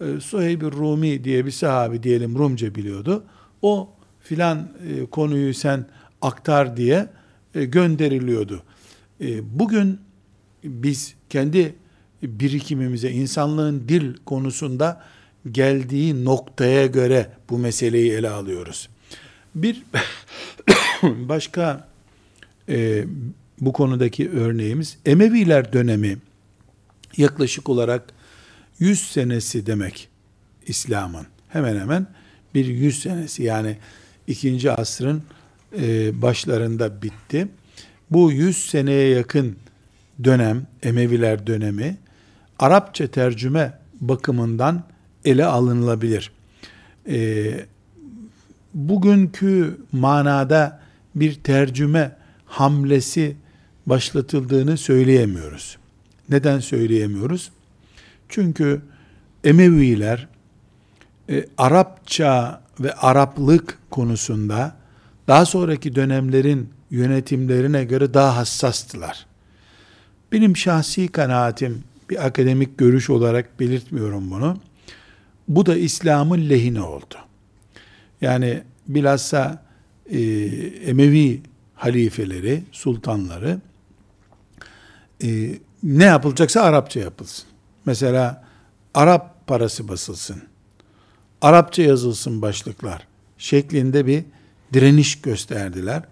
E, 0.00 0.20
Suheyb-i 0.20 0.64
Rumi 0.64 1.24
diye 1.24 1.46
bir 1.46 1.50
sahabi 1.50 2.02
diyelim 2.02 2.38
Rumca 2.38 2.74
biliyordu. 2.74 3.24
O 3.62 3.88
filan 4.20 4.68
e, 4.88 5.06
konuyu 5.06 5.54
sen 5.54 5.86
aktar 6.22 6.76
diye 6.76 7.08
gönderiliyordu. 7.54 8.62
Bugün 9.42 10.00
biz 10.64 11.14
kendi 11.28 11.74
birikimimize, 12.22 13.10
insanlığın 13.10 13.88
dil 13.88 14.14
konusunda 14.26 15.02
geldiği 15.52 16.24
noktaya 16.24 16.86
göre 16.86 17.30
bu 17.50 17.58
meseleyi 17.58 18.12
ele 18.12 18.30
alıyoruz. 18.30 18.88
Bir 19.54 19.82
başka 21.02 21.88
e, 22.68 23.04
bu 23.60 23.72
konudaki 23.72 24.30
örneğimiz 24.30 24.98
Emeviler 25.06 25.72
dönemi 25.72 26.18
yaklaşık 27.16 27.68
olarak 27.68 28.12
100 28.78 29.10
senesi 29.10 29.66
demek 29.66 30.08
İslam'ın. 30.66 31.26
Hemen 31.48 31.80
hemen 31.80 32.06
bir 32.54 32.66
100 32.66 33.02
senesi 33.02 33.42
yani 33.42 33.76
ikinci 34.26 34.70
asrın 34.70 35.22
e, 35.78 36.22
başlarında 36.22 37.02
bitti. 37.02 37.48
Bu 38.10 38.32
100 38.32 38.66
seneye 38.66 39.08
yakın 39.08 39.56
dönem, 40.24 40.66
Emeviler 40.82 41.46
dönemi, 41.46 41.96
Arapça 42.58 43.06
tercüme 43.06 43.78
bakımından 44.00 44.84
ele 45.24 45.44
alınılabilir. 45.44 46.32
E, 47.08 47.66
bugünkü 48.74 49.80
manada 49.92 50.80
bir 51.14 51.34
tercüme 51.34 52.16
hamlesi 52.46 53.36
başlatıldığını 53.86 54.76
söyleyemiyoruz. 54.76 55.78
Neden 56.28 56.60
söyleyemiyoruz? 56.60 57.50
Çünkü 58.28 58.82
Emeviler 59.44 60.28
e, 61.30 61.46
Arapça 61.58 62.62
ve 62.80 62.92
Araplık 62.92 63.78
konusunda 63.90 64.76
daha 65.28 65.46
sonraki 65.46 65.94
dönemlerin 65.94 66.70
yönetimlerine 66.90 67.84
göre 67.84 68.14
daha 68.14 68.36
hassastılar. 68.36 69.26
Benim 70.32 70.56
şahsi 70.56 71.08
kanaatim 71.08 71.84
bir 72.10 72.26
akademik 72.26 72.78
görüş 72.78 73.10
olarak 73.10 73.60
belirtmiyorum 73.60 74.30
bunu. 74.30 74.56
Bu 75.48 75.66
da 75.66 75.76
İslam'ın 75.76 76.48
lehine 76.48 76.82
oldu. 76.82 77.14
Yani 78.24 78.62
bilhassa 78.88 79.62
e, 80.10 80.20
Emevi 80.86 81.42
halifeleri, 81.74 82.62
sultanları 82.72 83.60
e, 85.24 85.58
ne 85.82 86.04
yapılacaksa 86.04 86.62
Arapça 86.62 87.00
yapılsın. 87.00 87.46
Mesela 87.86 88.44
Arap 88.94 89.46
parası 89.46 89.88
basılsın. 89.88 90.42
Arapça 91.42 91.82
yazılsın 91.82 92.42
başlıklar 92.42 93.06
şeklinde 93.38 94.06
bir 94.06 94.24
direniş 94.72 95.20
gösterdiler. 95.20 96.02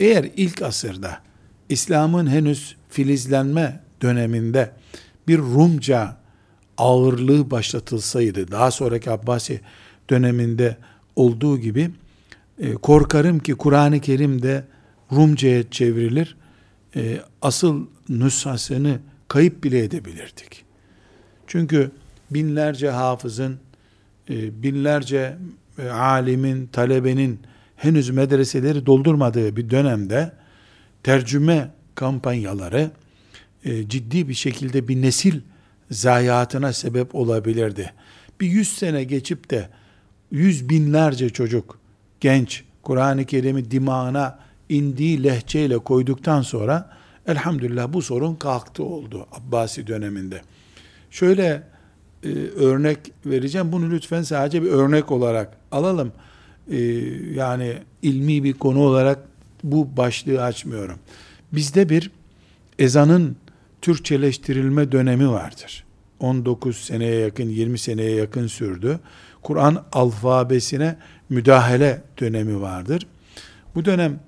Eğer 0.00 0.30
ilk 0.36 0.62
asırda 0.62 1.20
İslam'ın 1.68 2.26
henüz 2.26 2.76
filizlenme 2.88 3.80
döneminde 4.02 4.72
bir 5.28 5.38
Rumca 5.38 6.16
ağırlığı 6.78 7.50
başlatılsaydı, 7.50 8.50
daha 8.50 8.70
sonraki 8.70 9.10
Abbasi 9.10 9.60
döneminde 10.10 10.76
olduğu 11.20 11.58
gibi 11.58 11.90
e, 12.58 12.72
korkarım 12.72 13.38
ki 13.38 13.54
Kur'an-ı 13.54 14.00
Kerim 14.00 14.42
de 14.42 14.64
Rumca'ya 15.12 15.70
çevrilir. 15.70 16.36
E, 16.96 17.20
asıl 17.42 17.86
nüshasını 18.08 18.98
kayıp 19.28 19.64
bile 19.64 19.78
edebilirdik. 19.78 20.64
Çünkü 21.46 21.90
binlerce 22.30 22.90
hafızın, 22.90 23.58
e, 24.30 24.62
binlerce 24.62 25.36
alimin, 25.92 26.66
talebenin 26.66 27.40
henüz 27.76 28.10
medreseleri 28.10 28.86
doldurmadığı 28.86 29.56
bir 29.56 29.70
dönemde 29.70 30.32
tercüme 31.02 31.70
kampanyaları 31.94 32.90
ciddi 33.88 34.28
bir 34.28 34.34
şekilde 34.34 34.88
bir 34.88 35.02
nesil 35.02 35.40
zayiatına 35.90 36.72
sebep 36.72 37.14
olabilirdi. 37.14 37.92
Bir 38.40 38.46
yüz 38.46 38.68
sene 38.68 39.04
geçip 39.04 39.50
de 39.50 39.68
yüz 40.30 40.68
binlerce 40.68 41.30
çocuk, 41.30 41.78
genç, 42.20 42.64
Kur'an-ı 42.82 43.24
Kerim'i 43.24 43.70
dimağına 43.70 44.38
indiği 44.68 45.24
lehçeyle 45.24 45.78
koyduktan 45.78 46.42
sonra 46.42 46.90
elhamdülillah 47.26 47.92
bu 47.92 48.02
sorun 48.02 48.34
kalktı 48.34 48.82
oldu 48.84 49.26
Abbasi 49.32 49.86
döneminde. 49.86 50.42
Şöyle 51.10 51.62
e, 52.24 52.28
örnek 52.56 52.98
vereceğim. 53.26 53.72
Bunu 53.72 53.90
lütfen 53.90 54.22
sadece 54.22 54.62
bir 54.62 54.68
örnek 54.68 55.10
olarak 55.10 55.56
alalım. 55.72 56.12
E, 56.70 56.78
yani 57.34 57.74
ilmi 58.02 58.44
bir 58.44 58.52
konu 58.52 58.78
olarak 58.78 59.18
bu 59.64 59.96
başlığı 59.96 60.42
açmıyorum. 60.42 60.98
Bizde 61.52 61.88
bir 61.88 62.10
ezanın 62.78 63.36
Türkçeleştirilme 63.82 64.92
dönemi 64.92 65.30
vardır. 65.30 65.84
19 66.20 66.76
seneye 66.76 67.14
yakın, 67.14 67.48
20 67.48 67.78
seneye 67.78 68.10
yakın 68.10 68.46
sürdü. 68.46 69.00
Kur'an 69.42 69.84
alfabesine 69.92 70.96
müdahale 71.28 72.02
dönemi 72.20 72.60
vardır. 72.60 73.06
Bu 73.74 73.84
dönem 73.84 74.20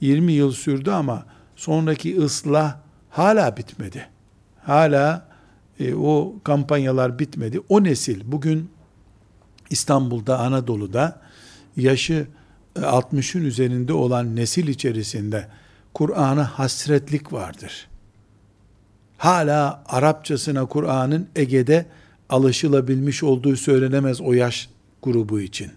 20 0.00 0.32
yıl 0.32 0.52
sürdü 0.52 0.90
ama 0.90 1.26
sonraki 1.56 2.20
ıslah 2.20 2.76
hala 3.10 3.56
bitmedi. 3.56 4.06
Hala 4.62 5.26
e, 5.80 5.94
o 5.94 6.34
kampanyalar 6.44 7.18
bitmedi. 7.18 7.60
O 7.68 7.84
nesil 7.84 8.20
bugün 8.24 8.70
İstanbul'da, 9.70 10.38
Anadolu'da 10.38 11.20
yaşı 11.76 12.26
60'ın 12.76 13.44
e, 13.44 13.46
üzerinde 13.46 13.92
olan 13.92 14.36
nesil 14.36 14.68
içerisinde 14.68 15.48
Kur'an'a 15.94 16.44
hasretlik 16.44 17.32
vardır. 17.32 17.88
Hala 19.18 19.82
Arapçasına 19.86 20.66
Kur'an'ın 20.66 21.28
Ege'de 21.36 21.86
alışılabilmiş 22.30 23.22
olduğu 23.22 23.56
söylenemez 23.56 24.20
o 24.20 24.32
yaş 24.32 24.68
grubu 25.02 25.40
için. 25.40 25.70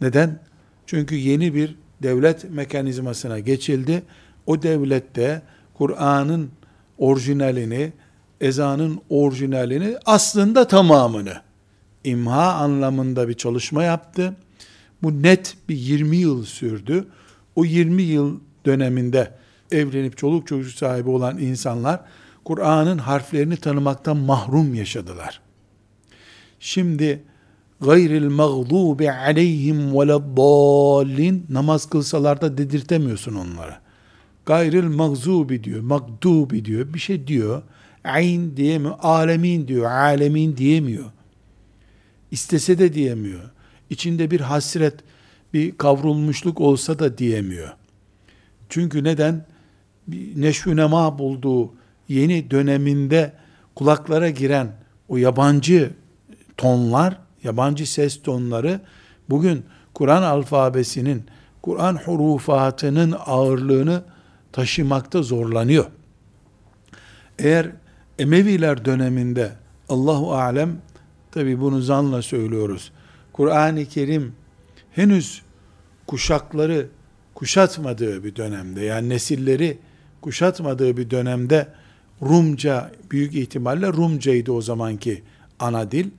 Neden? 0.00 0.38
Çünkü 0.86 1.14
yeni 1.14 1.54
bir 1.54 1.76
devlet 2.02 2.50
mekanizmasına 2.50 3.38
geçildi. 3.38 4.02
O 4.46 4.62
devlette 4.62 5.42
Kur'an'ın 5.74 6.50
orijinalini, 6.98 7.92
ezanın 8.40 9.00
orijinalini 9.08 9.96
aslında 10.06 10.66
tamamını 10.66 11.34
imha 12.04 12.52
anlamında 12.52 13.28
bir 13.28 13.34
çalışma 13.34 13.82
yaptı. 13.84 14.36
Bu 15.02 15.22
net 15.22 15.56
bir 15.68 15.76
20 15.76 16.16
yıl 16.16 16.44
sürdü. 16.44 17.06
O 17.56 17.64
20 17.64 18.02
yıl 18.02 18.40
döneminde 18.66 19.30
evlenip 19.72 20.16
çoluk 20.16 20.46
çocuk 20.46 20.72
sahibi 20.72 21.10
olan 21.10 21.38
insanlar 21.38 22.00
Kur'an'ın 22.44 22.98
harflerini 22.98 23.56
tanımaktan 23.56 24.16
mahrum 24.16 24.74
yaşadılar. 24.74 25.40
Şimdi 26.60 27.22
gayril 27.80 28.28
mağdubi 28.28 29.10
aleyhim 29.10 29.94
veleddallin 29.94 31.46
namaz 31.48 31.90
kılsalar 31.90 32.40
da 32.40 32.58
dedirtemiyorsun 32.58 33.34
onlara. 33.34 33.80
Gayril 34.46 34.84
mağzubi 34.84 35.64
diyor, 35.64 35.80
magdubi 35.80 36.64
diyor, 36.64 36.94
bir 36.94 36.98
şey 36.98 37.26
diyor. 37.26 37.62
Ayn 38.04 38.56
diyemiyor, 38.56 38.94
alemin 39.02 39.68
diyor, 39.68 39.90
alemin 39.90 40.56
diyemiyor. 40.56 41.04
İstese 42.30 42.78
de 42.78 42.94
diyemiyor. 42.94 43.50
İçinde 43.90 44.30
bir 44.30 44.40
hasret, 44.40 44.94
bir 45.54 45.78
kavrulmuşluk 45.78 46.60
olsa 46.60 46.98
da 46.98 47.18
diyemiyor. 47.18 47.68
Çünkü 48.68 49.04
neden? 49.04 49.46
Neşvü 50.36 50.76
nema 50.76 51.18
bulduğu 51.18 51.72
yeni 52.10 52.50
döneminde 52.50 53.32
kulaklara 53.74 54.30
giren 54.30 54.72
o 55.08 55.16
yabancı 55.16 55.90
tonlar 56.56 57.18
yabancı 57.44 57.92
ses 57.92 58.22
tonları 58.22 58.80
bugün 59.30 59.64
Kur'an 59.94 60.22
alfabesinin, 60.22 61.24
Kur'an 61.62 61.96
hurufatının 61.96 63.14
ağırlığını 63.26 64.02
taşımakta 64.52 65.22
zorlanıyor. 65.22 65.86
Eğer 67.38 67.70
Emeviler 68.18 68.84
döneminde 68.84 69.52
Allahu 69.88 70.34
alem 70.34 70.76
tabi 71.32 71.60
bunu 71.60 71.80
zanla 71.82 72.22
söylüyoruz. 72.22 72.92
Kur'an-ı 73.32 73.84
Kerim 73.84 74.32
henüz 74.92 75.42
kuşakları 76.06 76.88
kuşatmadığı 77.34 78.24
bir 78.24 78.36
dönemde 78.36 78.80
yani 78.80 79.08
nesilleri 79.08 79.78
kuşatmadığı 80.20 80.96
bir 80.96 81.10
dönemde 81.10 81.66
Rumca 82.22 82.90
büyük 83.10 83.34
ihtimalle 83.34 83.86
Rumcaydı 83.86 84.52
o 84.52 84.60
zamanki 84.60 85.22
ana 85.58 85.90
dil 85.90 86.10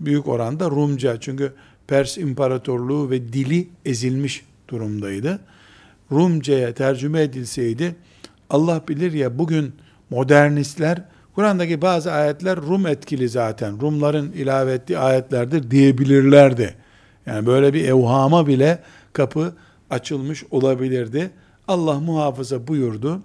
büyük 0.00 0.28
oranda 0.28 0.70
Rumca. 0.70 1.20
Çünkü 1.20 1.52
Pers 1.86 2.18
İmparatorluğu 2.18 3.10
ve 3.10 3.32
dili 3.32 3.68
ezilmiş 3.84 4.44
durumdaydı. 4.68 5.40
Rumca'ya 6.12 6.74
tercüme 6.74 7.22
edilseydi 7.22 7.96
Allah 8.50 8.82
bilir 8.88 9.12
ya 9.12 9.38
bugün 9.38 9.72
modernistler 10.10 11.02
Kur'an'daki 11.34 11.82
bazı 11.82 12.12
ayetler 12.12 12.56
Rum 12.56 12.86
etkili 12.86 13.28
zaten. 13.28 13.80
Rumların 13.80 14.32
ilave 14.32 14.72
ettiği 14.72 14.98
ayetlerdir 14.98 15.70
diyebilirlerdi. 15.70 16.74
Yani 17.26 17.46
böyle 17.46 17.74
bir 17.74 17.84
evhama 17.84 18.46
bile 18.46 18.82
kapı 19.12 19.54
açılmış 19.90 20.44
olabilirdi. 20.50 21.30
Allah 21.68 22.00
muhafaza 22.00 22.66
buyurdu. 22.68 23.22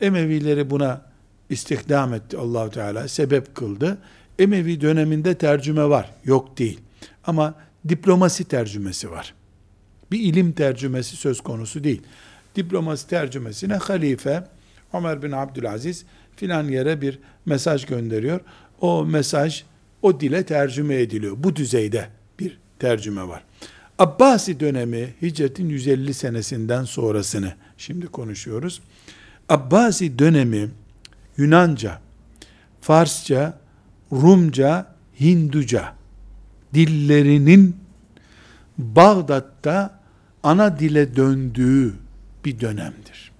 Emevileri 0.00 0.70
buna 0.70 1.09
istihdam 1.50 2.14
etti 2.14 2.38
allah 2.38 2.70
Teala, 2.70 3.08
sebep 3.08 3.54
kıldı. 3.54 3.98
Emevi 4.38 4.80
döneminde 4.80 5.34
tercüme 5.34 5.88
var, 5.88 6.10
yok 6.24 6.58
değil. 6.58 6.80
Ama 7.24 7.54
diplomasi 7.88 8.44
tercümesi 8.44 9.10
var. 9.10 9.34
Bir 10.10 10.20
ilim 10.20 10.52
tercümesi 10.52 11.16
söz 11.16 11.40
konusu 11.40 11.84
değil. 11.84 12.02
Diplomasi 12.56 13.08
tercümesine 13.08 13.74
halife 13.74 14.44
Ömer 14.94 15.22
bin 15.22 15.32
Abdülaziz 15.32 16.04
filan 16.36 16.64
yere 16.64 17.00
bir 17.00 17.18
mesaj 17.46 17.84
gönderiyor. 17.86 18.40
O 18.80 19.04
mesaj 19.04 19.64
o 20.02 20.20
dile 20.20 20.46
tercüme 20.46 20.94
ediliyor. 20.94 21.36
Bu 21.38 21.56
düzeyde 21.56 22.08
bir 22.38 22.58
tercüme 22.78 23.28
var. 23.28 23.44
Abbasi 23.98 24.60
dönemi 24.60 25.14
hicretin 25.22 25.68
150 25.68 26.14
senesinden 26.14 26.84
sonrasını 26.84 27.54
şimdi 27.78 28.06
konuşuyoruz. 28.06 28.80
Abbasi 29.48 30.18
dönemi 30.18 30.68
Yunanca, 31.36 32.00
Farsça, 32.80 33.58
Rumca, 34.12 34.94
Hinduca 35.20 35.94
dillerinin 36.74 37.76
Bağdat'ta 38.78 40.00
ana 40.42 40.78
dile 40.78 41.16
döndüğü 41.16 41.94
bir 42.44 42.60
dönemdir. 42.60 43.32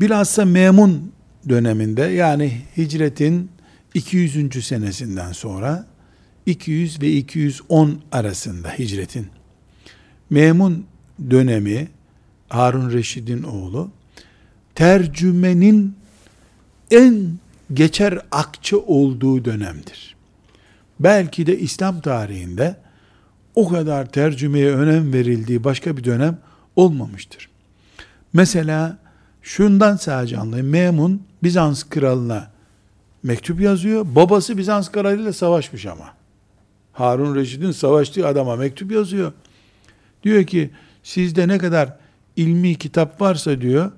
Bilhassa 0.00 0.44
Memun 0.44 1.12
döneminde 1.48 2.02
yani 2.02 2.62
hicretin 2.76 3.50
200. 3.94 4.66
senesinden 4.66 5.32
sonra 5.32 5.86
200 6.46 7.02
ve 7.02 7.12
210 7.12 8.02
arasında 8.12 8.68
hicretin 8.70 9.26
Memun 10.30 10.86
dönemi 11.30 11.88
Harun 12.48 12.92
Reşid'in 12.92 13.42
oğlu 13.42 13.90
tercümenin 14.76 15.96
en 16.90 17.32
geçer 17.74 18.20
akçe 18.30 18.76
olduğu 18.76 19.44
dönemdir. 19.44 20.16
Belki 21.00 21.46
de 21.46 21.58
İslam 21.58 22.00
tarihinde 22.00 22.76
o 23.54 23.68
kadar 23.68 24.06
tercümeye 24.06 24.74
önem 24.74 25.12
verildiği 25.12 25.64
başka 25.64 25.96
bir 25.96 26.04
dönem 26.04 26.38
olmamıştır. 26.76 27.48
Mesela 28.32 28.98
şundan 29.42 29.96
sadece 29.96 30.38
anlayın. 30.38 30.66
Memun 30.66 31.22
Bizans 31.42 31.84
kralına 31.84 32.50
mektup 33.22 33.60
yazıyor. 33.60 34.06
Babası 34.14 34.58
Bizans 34.58 34.92
kralıyla 34.92 35.32
savaşmış 35.32 35.86
ama. 35.86 36.14
Harun 36.92 37.34
Reşid'in 37.34 37.70
savaştığı 37.70 38.26
adama 38.26 38.56
mektup 38.56 38.92
yazıyor. 38.92 39.32
Diyor 40.22 40.44
ki 40.44 40.70
sizde 41.02 41.48
ne 41.48 41.58
kadar 41.58 41.96
ilmi 42.36 42.74
kitap 42.74 43.20
varsa 43.20 43.60
diyor 43.60 43.92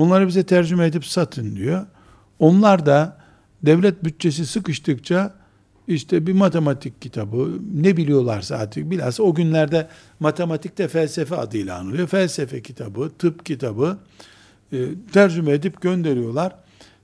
onları 0.00 0.28
bize 0.28 0.42
tercüme 0.42 0.86
edip 0.86 1.06
satın 1.06 1.56
diyor. 1.56 1.86
Onlar 2.38 2.86
da 2.86 3.16
devlet 3.62 4.04
bütçesi 4.04 4.46
sıkıştıkça 4.46 5.34
işte 5.88 6.26
bir 6.26 6.32
matematik 6.32 7.02
kitabı 7.02 7.58
ne 7.74 7.96
biliyorlarsa 7.96 8.56
artık 8.56 8.90
bilhassa 8.90 9.22
o 9.22 9.34
günlerde 9.34 9.88
matematikte 10.20 10.88
felsefe 10.88 11.36
adıyla 11.36 11.78
anılıyor. 11.78 12.08
Felsefe 12.08 12.62
kitabı, 12.62 13.10
tıp 13.18 13.46
kitabı 13.46 13.98
e, 14.72 14.78
tercüme 15.12 15.52
edip 15.52 15.80
gönderiyorlar. 15.80 16.54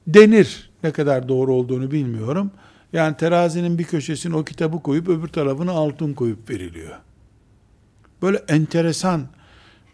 Denir 0.06 0.70
ne 0.82 0.92
kadar 0.92 1.28
doğru 1.28 1.54
olduğunu 1.54 1.90
bilmiyorum. 1.90 2.50
Yani 2.92 3.16
terazinin 3.16 3.78
bir 3.78 3.84
köşesine 3.84 4.36
o 4.36 4.44
kitabı 4.44 4.82
koyup 4.82 5.08
öbür 5.08 5.28
tarafına 5.28 5.72
altın 5.72 6.14
koyup 6.14 6.50
veriliyor. 6.50 6.96
Böyle 8.22 8.42
enteresan 8.48 9.22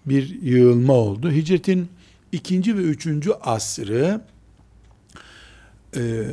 bir 0.07 0.43
yığılma 0.43 0.93
oldu. 0.93 1.31
Hicretin 1.31 1.89
ikinci 2.33 2.77
ve 2.77 2.81
üçüncü 2.81 3.33
asrı 3.33 4.21
e, 5.97 6.25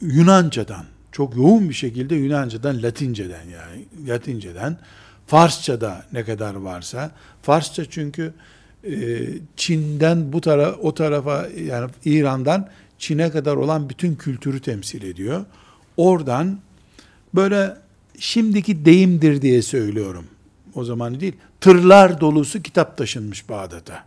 Yunanca'dan, 0.00 0.84
çok 1.12 1.36
yoğun 1.36 1.68
bir 1.68 1.74
şekilde 1.74 2.14
Yunanca'dan, 2.14 2.82
Latinceden 2.82 3.44
yani 3.44 4.08
Latinceden, 4.08 4.78
Farsça'da 5.26 6.04
ne 6.12 6.24
kadar 6.24 6.54
varsa, 6.54 7.10
Farsça 7.42 7.84
çünkü 7.84 8.32
e, 8.84 9.26
Çin'den 9.56 10.32
bu 10.32 10.40
tara 10.40 10.72
o 10.74 10.94
tarafa 10.94 11.48
yani 11.64 11.90
İran'dan 12.04 12.68
Çin'e 12.98 13.30
kadar 13.30 13.56
olan 13.56 13.88
bütün 13.88 14.14
kültürü 14.14 14.60
temsil 14.60 15.02
ediyor. 15.02 15.44
Oradan 15.96 16.58
böyle 17.34 17.76
şimdiki 18.18 18.84
deyimdir 18.84 19.42
diye 19.42 19.62
söylüyorum. 19.62 20.24
O 20.74 20.84
zaman 20.84 21.20
değil. 21.20 21.36
Tırlar 21.60 22.20
dolusu 22.20 22.62
kitap 22.62 22.96
taşınmış 22.96 23.48
Bağdat'a. 23.48 24.04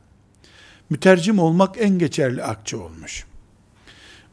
Mütercim 0.89 1.39
olmak 1.39 1.75
en 1.79 1.99
geçerli 1.99 2.43
akçe 2.43 2.77
olmuş. 2.77 3.25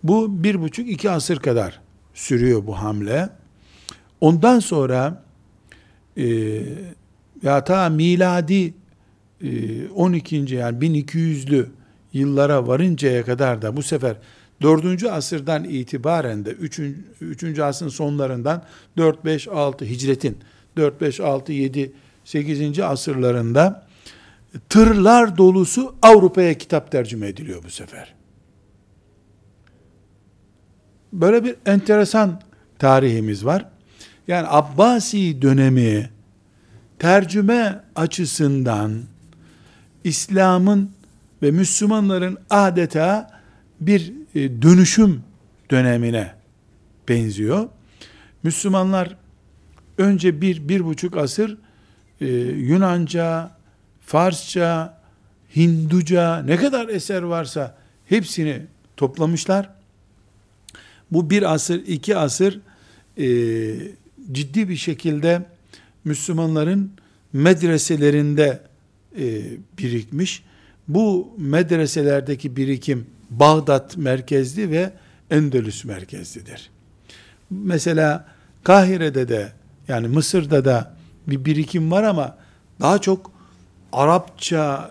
Bu 0.02 0.44
bir 0.44 0.60
buçuk 0.60 0.88
iki 0.88 1.10
asır 1.10 1.38
kadar 1.38 1.80
sürüyor 2.14 2.66
bu 2.66 2.78
hamle. 2.78 3.28
Ondan 4.20 4.58
sonra 4.58 5.24
e, 6.16 6.26
ya 7.42 7.64
ta 7.64 7.88
miladi 7.88 8.74
e, 9.42 9.88
12. 9.88 10.36
yani 10.36 10.78
1200'lü 10.78 11.66
yıllara 12.12 12.66
varıncaya 12.66 13.24
kadar 13.24 13.62
da 13.62 13.76
bu 13.76 13.82
sefer 13.82 14.16
4. 14.62 15.04
asırdan 15.04 15.64
itibaren 15.64 16.44
de 16.44 16.50
3. 16.50 16.80
3. 17.20 17.58
asrın 17.58 17.88
sonlarından 17.88 18.62
4 18.96 19.24
5 19.24 19.48
6 19.48 19.84
hicretin 19.84 20.38
4 20.76 21.00
5 21.00 21.20
6 21.20 21.52
7 21.52 21.92
8. 22.24 22.80
asırlarında 22.80 23.86
tırlar 24.68 25.36
dolusu 25.38 25.94
Avrupa'ya 26.02 26.54
kitap 26.54 26.92
tercüme 26.92 27.28
ediliyor 27.28 27.64
bu 27.64 27.70
sefer. 27.70 28.14
Böyle 31.12 31.44
bir 31.44 31.56
enteresan 31.66 32.40
tarihimiz 32.78 33.44
var. 33.44 33.68
Yani 34.28 34.46
Abbasi 34.50 35.42
dönemi 35.42 36.10
tercüme 36.98 37.84
açısından 37.96 39.02
İslam'ın 40.04 40.90
ve 41.42 41.50
Müslümanların 41.50 42.38
adeta 42.50 43.40
bir 43.80 44.12
e, 44.34 44.62
dönüşüm 44.62 45.22
dönemine 45.70 46.34
benziyor. 47.08 47.68
Müslümanlar 48.42 49.16
önce 49.98 50.40
bir, 50.40 50.68
bir 50.68 50.84
buçuk 50.84 51.16
asır 51.16 51.58
e, 52.20 52.26
Yunanca, 52.44 53.55
Farsça, 54.06 55.00
Hinduca 55.56 56.42
ne 56.42 56.56
kadar 56.56 56.88
eser 56.88 57.22
varsa 57.22 57.76
hepsini 58.06 58.62
toplamışlar. 58.96 59.70
Bu 61.10 61.30
bir 61.30 61.54
asır, 61.54 61.86
iki 61.86 62.16
asır 62.16 62.60
e, 63.18 63.26
ciddi 64.32 64.68
bir 64.68 64.76
şekilde 64.76 65.42
Müslümanların 66.04 66.92
medreselerinde 67.32 68.60
e, 69.18 69.42
birikmiş. 69.78 70.42
Bu 70.88 71.34
medreselerdeki 71.38 72.56
birikim 72.56 73.06
Bağdat 73.30 73.96
merkezli 73.96 74.70
ve 74.70 74.92
Endülüs 75.30 75.84
merkezlidir. 75.84 76.70
Mesela 77.50 78.26
Kahire'de 78.64 79.28
de 79.28 79.52
yani 79.88 80.08
Mısır'da 80.08 80.64
da 80.64 80.96
bir 81.26 81.44
birikim 81.44 81.90
var 81.90 82.02
ama 82.02 82.36
daha 82.80 82.98
çok 83.00 83.36
Arapça 83.96 84.90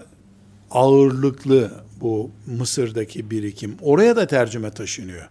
ağırlıklı 0.71 1.71
bu 2.01 2.31
Mısır'daki 2.47 3.31
birikim. 3.31 3.75
Oraya 3.81 4.15
da 4.15 4.27
tercüme 4.27 4.69
taşınıyor. 4.69 5.29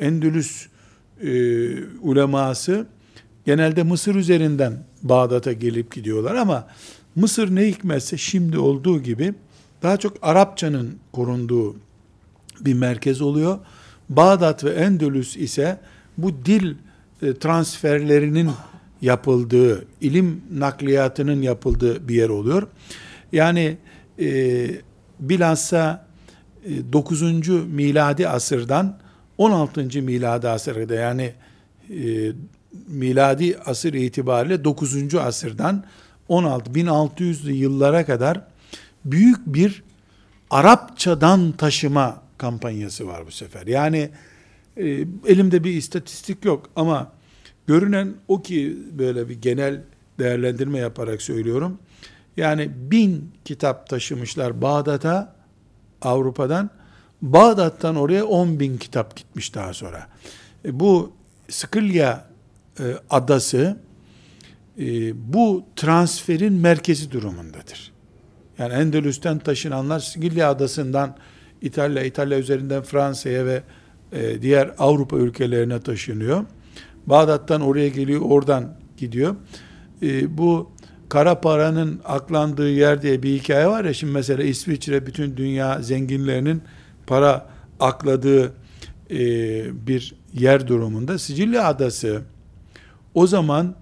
Endülüs 0.00 0.66
e, 1.20 1.30
uleması 2.00 2.86
genelde 3.44 3.82
Mısır 3.82 4.14
üzerinden 4.14 4.84
Bağdat'a 5.02 5.52
gelip 5.52 5.94
gidiyorlar 5.94 6.34
ama 6.34 6.68
Mısır 7.16 7.54
ne 7.54 7.66
hikmetse 7.66 8.16
şimdi 8.16 8.58
olduğu 8.58 9.02
gibi 9.02 9.34
daha 9.82 9.96
çok 9.96 10.16
Arapçanın 10.22 10.98
korunduğu 11.12 11.76
bir 12.60 12.74
merkez 12.74 13.20
oluyor. 13.20 13.58
Bağdat 14.08 14.64
ve 14.64 14.70
Endülüs 14.70 15.36
ise 15.36 15.80
bu 16.18 16.32
dil 16.44 16.74
e, 17.22 17.34
transferlerinin 17.34 18.50
yapıldığı, 19.02 19.84
ilim 20.00 20.42
nakliyatının 20.52 21.42
yapıldığı 21.42 22.08
bir 22.08 22.14
yer 22.14 22.28
oluyor. 22.28 22.68
Yani 23.32 23.76
e, 24.20 24.70
bilhassa 25.20 26.06
e, 26.64 26.92
9. 26.92 27.22
miladi 27.48 28.28
asırdan 28.28 28.98
16. 29.38 30.02
miladi 30.02 30.48
asırda 30.48 30.94
yani 30.94 31.32
e, 31.90 32.32
miladi 32.88 33.58
asır 33.58 33.94
itibariyle 33.94 34.64
9. 34.64 35.14
asırdan 35.14 35.84
16 36.28 36.70
1600'lü 36.70 37.52
yıllara 37.52 38.06
kadar 38.06 38.40
büyük 39.04 39.46
bir 39.46 39.82
Arapçadan 40.50 41.52
taşıma 41.52 42.22
kampanyası 42.38 43.06
var 43.06 43.26
bu 43.26 43.30
sefer. 43.30 43.66
Yani 43.66 44.10
e, 44.76 44.86
elimde 45.26 45.64
bir 45.64 45.72
istatistik 45.72 46.44
yok 46.44 46.70
ama 46.76 47.12
görünen 47.68 48.14
o 48.28 48.42
ki 48.42 48.78
böyle 48.98 49.28
bir 49.28 49.42
genel 49.42 49.82
değerlendirme 50.18 50.78
yaparak 50.78 51.22
söylüyorum. 51.22 51.78
Yani 52.36 52.70
bin 52.74 53.32
kitap 53.44 53.88
taşımışlar 53.88 54.62
Bağdat'a 54.62 55.34
Avrupa'dan. 56.02 56.70
Bağdat'tan 57.22 57.96
oraya 57.96 58.24
on 58.26 58.60
bin 58.60 58.78
kitap 58.78 59.16
gitmiş 59.16 59.54
daha 59.54 59.74
sonra. 59.74 60.08
E, 60.64 60.80
bu 60.80 61.12
Sıkılya 61.48 62.24
e, 62.80 62.84
adası 63.10 63.76
e, 64.78 64.84
bu 65.34 65.64
transferin 65.76 66.52
merkezi 66.52 67.10
durumundadır. 67.10 67.92
Yani 68.58 68.72
Endülüs'ten 68.72 69.38
taşınanlar 69.38 70.00
Sıkılya 70.00 70.50
adasından 70.50 71.16
İtalya, 71.62 72.02
İtalya 72.02 72.38
üzerinden 72.38 72.82
Fransa'ya 72.82 73.46
ve 73.46 73.62
e, 74.12 74.42
diğer 74.42 74.74
Avrupa 74.78 75.16
ülkelerine 75.16 75.80
taşınıyor. 75.80 76.44
Bağdat'tan 77.08 77.60
oraya 77.60 77.88
geliyor, 77.88 78.20
oradan 78.20 78.74
gidiyor. 78.96 79.36
E, 80.02 80.38
bu 80.38 80.70
kara 81.08 81.40
paranın 81.40 82.00
aklandığı 82.04 82.70
yer 82.70 83.02
diye 83.02 83.22
bir 83.22 83.38
hikaye 83.38 83.66
var 83.66 83.84
ya, 83.84 83.94
şimdi 83.94 84.12
mesela 84.12 84.42
İsviçre 84.42 85.06
bütün 85.06 85.36
dünya 85.36 85.82
zenginlerinin 85.82 86.62
para 87.06 87.46
akladığı 87.80 88.52
e, 89.10 89.18
bir 89.86 90.14
yer 90.34 90.68
durumunda. 90.68 91.18
Sicilya 91.18 91.64
Adası 91.64 92.22
o 93.14 93.26
zaman 93.26 93.74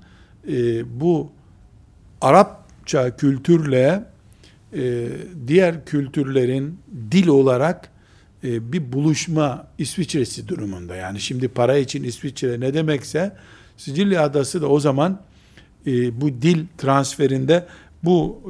e, 0.49 0.85
bu 1.01 1.31
Arapça 2.21 3.17
kültürle 3.17 4.05
e, 4.77 5.09
diğer 5.47 5.85
kültürlerin 5.85 6.79
dil 7.11 7.29
olarak 7.29 7.91
e, 8.45 8.73
bir 8.73 8.93
buluşma 8.93 9.67
İsviçresi 9.79 10.49
durumunda. 10.49 10.97
Yani 10.97 11.21
şimdi 11.21 11.49
para 11.49 11.77
için 11.77 12.05
İsviçre 12.05 12.61
ne 12.61 12.75
demekse 12.75 13.37
Sicilya 13.77 14.23
Adası 14.23 14.63
da 14.63 14.69
o 14.69 14.81
zaman 14.81 15.21
e, 15.87 16.21
bu 16.21 16.43
dil 16.43 16.67
transferinde 16.79 17.67
bu 18.03 18.43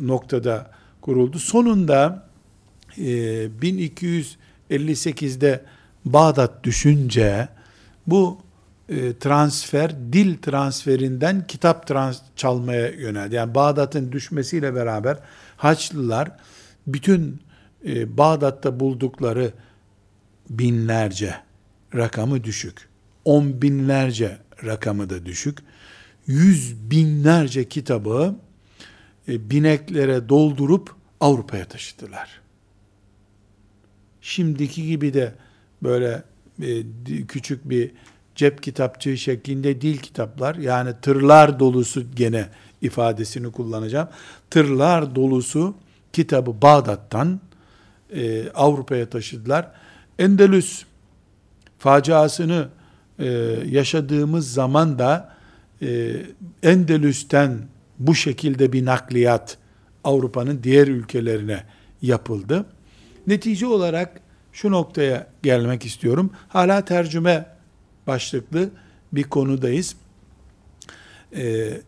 noktada 0.00 0.70
kuruldu. 1.00 1.38
Sonunda 1.38 2.28
1258'de 2.98 5.64
Bağdat 6.04 6.64
düşünce 6.64 7.48
bu 8.06 8.38
transfer 9.20 10.12
dil 10.12 10.38
transferinden 10.38 11.46
kitap 11.46 11.86
trans 11.86 12.20
çalmaya 12.36 12.88
yöneldi. 12.88 13.34
Yani 13.34 13.54
Bağdat'ın 13.54 14.12
düşmesiyle 14.12 14.74
beraber 14.74 15.18
Haçlılar 15.56 16.30
bütün 16.86 17.40
e, 17.86 18.18
Bağdat'ta 18.18 18.80
buldukları 18.80 19.52
binlerce 20.50 21.34
rakamı 21.94 22.44
düşük. 22.44 22.88
On 23.24 23.62
binlerce 23.62 24.38
rakamı 24.64 25.10
da 25.10 25.26
düşük. 25.26 25.58
Yüz 26.26 26.90
binlerce 26.90 27.68
kitabı 27.68 28.36
e, 29.28 29.50
bineklere 29.50 30.28
doldurup 30.28 30.94
Avrupa'ya 31.20 31.64
taşıdılar. 31.64 32.40
Şimdiki 34.20 34.86
gibi 34.86 35.14
de 35.14 35.34
böyle 35.82 36.22
e, 36.62 36.82
küçük 37.28 37.70
bir 37.70 37.90
cep 38.34 38.62
kitapçığı 38.62 39.18
şeklinde 39.18 39.80
değil 39.80 39.98
kitaplar. 39.98 40.54
Yani 40.54 40.90
tırlar 41.02 41.60
dolusu 41.60 42.04
gene 42.14 42.48
ifadesini 42.82 43.52
kullanacağım. 43.52 44.08
Tırlar 44.50 45.14
dolusu 45.14 45.74
kitabı 46.12 46.62
Bağdat'tan 46.62 47.40
e, 48.14 48.50
Avrupa'ya 48.50 49.10
taşıdılar. 49.10 49.72
Endülüs 50.18 50.84
faciasını 51.78 52.68
e, 53.18 53.26
yaşadığımız 53.66 54.52
zaman 54.52 54.98
da 54.98 55.32
e, 55.82 56.16
Endülüs'ten 56.62 57.58
bu 57.98 58.14
şekilde 58.14 58.72
bir 58.72 58.84
nakliyat 58.84 59.58
Avrupa'nın 60.04 60.62
diğer 60.62 60.88
ülkelerine 60.88 61.64
yapıldı. 62.02 62.66
Netice 63.26 63.66
olarak 63.66 64.20
şu 64.52 64.70
noktaya 64.70 65.26
gelmek 65.42 65.86
istiyorum. 65.86 66.30
Hala 66.48 66.84
tercüme 66.84 67.46
başlıklı 68.06 68.70
bir 69.12 69.22
konudayız. 69.22 69.96
Ee, 71.36 71.80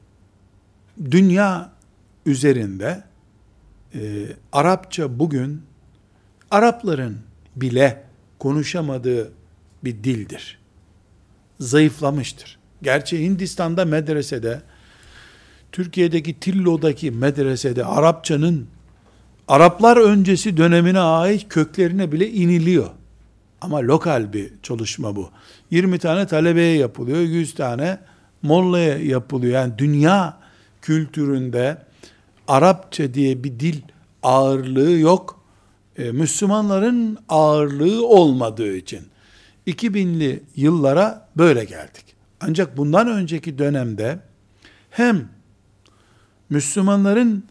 dünya 1.11 1.73
üzerinde 2.27 3.05
e, 3.95 4.01
Arapça 4.53 5.19
bugün 5.19 5.63
Arapların 6.51 7.19
bile 7.57 8.03
konuşamadığı 8.39 9.33
bir 9.85 10.05
dildir. 10.05 10.59
Zayıflamıştır. 11.61 12.59
Gerçi 12.83 13.23
Hindistan'da 13.23 13.85
medresede, 13.85 14.63
Türkiye'deki 15.73 16.41
Tillo'daki 16.41 17.11
medresede 17.11 17.85
Arapçanın 17.85 18.67
Araplar 19.49 19.97
öncesi 19.97 20.57
dönemine 20.57 21.01
ait 21.01 21.49
köklerine 21.49 22.13
bile 22.13 22.31
iniliyor. 22.31 22.91
Ama 23.61 23.79
lokal 23.79 24.33
bir 24.33 24.53
çalışma 24.63 25.17
bu. 25.17 25.31
20 25.71 25.99
tane 25.99 26.27
talebeye 26.27 26.77
yapılıyor, 26.77 27.21
100 27.21 27.55
tane 27.55 27.99
mollaya 28.43 28.99
yapılıyor. 28.99 29.53
Yani 29.53 29.73
dünya 29.79 30.39
kültüründe 30.83 31.79
Arapça 32.49 33.15
diye 33.15 33.45
bir 33.45 33.61
dil 33.61 33.81
ağırlığı 34.23 34.91
yok. 34.91 35.40
E, 36.01 36.13
Müslümanların 36.13 37.19
ağırlığı 37.29 38.07
olmadığı 38.07 38.77
için 38.77 39.01
2000'li 39.67 40.43
yıllara 40.57 41.29
böyle 41.37 41.65
geldik. 41.65 42.05
Ancak 42.41 42.77
bundan 42.77 43.09
önceki 43.09 43.59
dönemde 43.59 44.19
hem 44.91 45.29
Müslümanların 46.51 47.45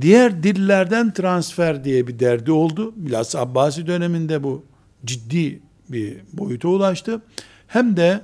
diğer 0.00 0.42
dillerden 0.42 1.12
transfer 1.12 1.84
diye 1.84 2.06
bir 2.06 2.18
derdi 2.18 2.52
oldu. 2.52 2.92
Bilhassa 2.96 3.40
Abbasi 3.40 3.86
döneminde 3.86 4.42
bu 4.42 4.64
ciddi 5.04 5.60
bir 5.88 6.16
boyuta 6.32 6.68
ulaştı. 6.68 7.22
Hem 7.66 7.96
de 7.96 8.20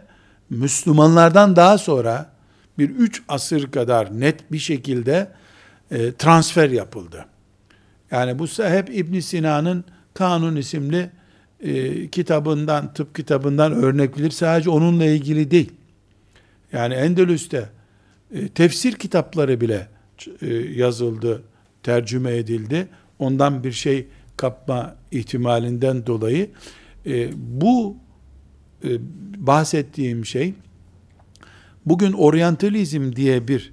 Müslümanlardan 0.51 1.57
daha 1.57 1.79
sonra 1.79 2.33
bir 2.79 2.91
üç 2.91 3.23
asır 3.29 3.71
kadar 3.71 4.21
net 4.21 4.53
bir 4.53 4.59
şekilde 4.59 5.29
e, 5.91 6.13
transfer 6.13 6.71
yapıldı. 6.71 7.27
Yani 8.13 8.39
bu 8.39 8.47
hep 8.47 8.91
İbn 8.97 9.19
Sina'nın 9.19 9.85
Kanun 10.15 10.57
isimli 10.57 11.11
e, 11.61 12.09
kitabından, 12.09 12.95
tıp 12.95 13.15
kitabından 13.15 13.73
örnek 13.73 14.17
bilir. 14.17 14.31
Sadece 14.31 14.71
onunla 14.71 15.05
ilgili 15.05 15.51
değil. 15.51 15.73
Yani 16.73 16.95
Endülüs'te 16.95 17.69
e, 18.35 18.49
tefsir 18.49 18.93
kitapları 18.93 19.61
bile 19.61 19.89
e, 20.43 20.55
yazıldı, 20.55 21.43
tercüme 21.83 22.37
edildi. 22.37 22.89
Ondan 23.19 23.65
bir 23.65 23.73
şey 23.73 24.07
kapma 24.37 24.97
ihtimalinden 25.11 26.07
dolayı 26.07 26.51
e, 27.07 27.31
bu 27.37 27.97
e, 28.85 28.89
bahsettiğim 29.37 30.27
şey 30.27 30.55
bugün 31.87 32.13
oryantalizm 32.13 33.17
diye 33.17 33.49
bir 33.49 33.73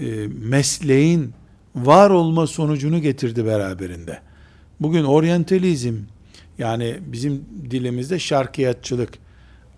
e, 0.00 0.26
mesleğin 0.26 1.32
var 1.76 2.10
olma 2.10 2.46
sonucunu 2.46 2.98
getirdi 2.98 3.46
beraberinde. 3.46 4.18
Bugün 4.80 5.04
oryantalizm 5.04 5.94
yani 6.58 6.96
bizim 7.06 7.44
dilimizde 7.70 8.18
şarkiyatçılık 8.18 9.12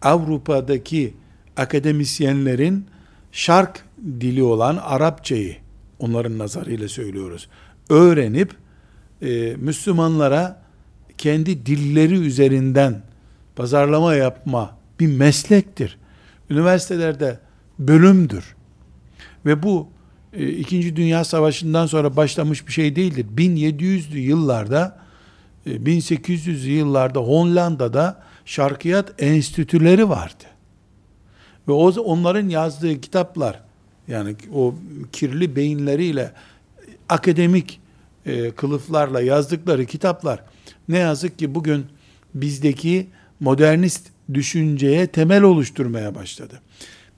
Avrupa'daki 0.03 1.15
akademisyenlerin 1.57 2.87
şark 3.33 3.85
dili 4.21 4.43
olan 4.43 4.77
Arapçayı 4.77 5.57
onların 5.99 6.39
nazarıyla 6.39 6.89
söylüyoruz. 6.89 7.49
Öğrenip 7.91 8.55
e, 9.23 9.57
Müslümanlara 9.57 10.63
kendi 11.19 11.67
dilleri 11.67 12.15
üzerinden 12.15 13.03
pazarlama 13.57 14.15
yapma 14.15 14.77
bir 15.01 15.07
meslektir. 15.07 15.99
Üniversitelerde 16.51 17.39
bölümdür. 17.79 18.57
Ve 19.47 19.63
bu 19.63 19.89
İkinci 20.37 20.97
Dünya 20.97 21.25
Savaşı'ndan 21.25 21.87
sonra 21.87 22.17
başlamış 22.17 22.67
bir 22.67 22.73
şey 22.73 22.97
değildir. 22.97 23.27
1700'lü 23.37 24.19
yıllarda, 24.19 24.99
e, 25.67 25.71
1800'lü 25.71 26.69
yıllarda 26.69 27.21
Hollanda'da 27.21 28.23
şarkiyat 28.45 29.23
enstitüleri 29.23 30.09
vardı. 30.09 30.45
Ve 31.69 31.73
o 31.73 31.91
onların 31.91 32.49
yazdığı 32.49 33.01
kitaplar, 33.01 33.61
yani 34.09 34.37
o 34.55 34.75
kirli 35.13 35.57
beyinleriyle 35.57 36.33
akademik 37.09 37.81
e, 38.27 38.51
kılıflarla 38.51 39.21
yazdıkları 39.21 39.87
kitaplar 39.87 40.45
ne 40.89 40.99
yazık 40.99 41.39
ki 41.39 41.55
bugün 41.55 41.87
bizdeki 42.35 43.07
modernist 43.41 44.07
düşünceye 44.35 45.07
temel 45.07 45.43
oluşturmaya 45.43 46.15
başladı. 46.15 46.61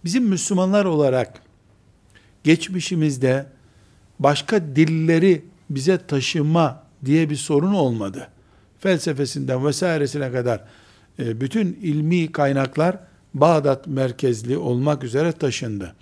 Bizim 0.05 0.25
Müslümanlar 0.25 0.85
olarak 0.85 1.43
geçmişimizde 2.45 3.47
başka 4.19 4.61
dilleri 4.77 5.45
bize 5.71 6.07
taşıma 6.07 6.83
diye 7.05 7.31
bir 7.31 7.37
sorun 7.37 7.75
olmadı. 7.75 8.29
Felsefesinden 8.79 9.67
vesairesine 9.67 10.33
kadar 10.33 10.65
e, 11.19 11.41
bütün 11.41 11.79
ilmi 11.83 12.33
kaynaklar 12.33 12.99
Bağdat 13.35 13.87
merkezli 13.87 14.59
olmak 14.59 15.05
üzere 15.05 15.33
taşındı. 15.33 15.95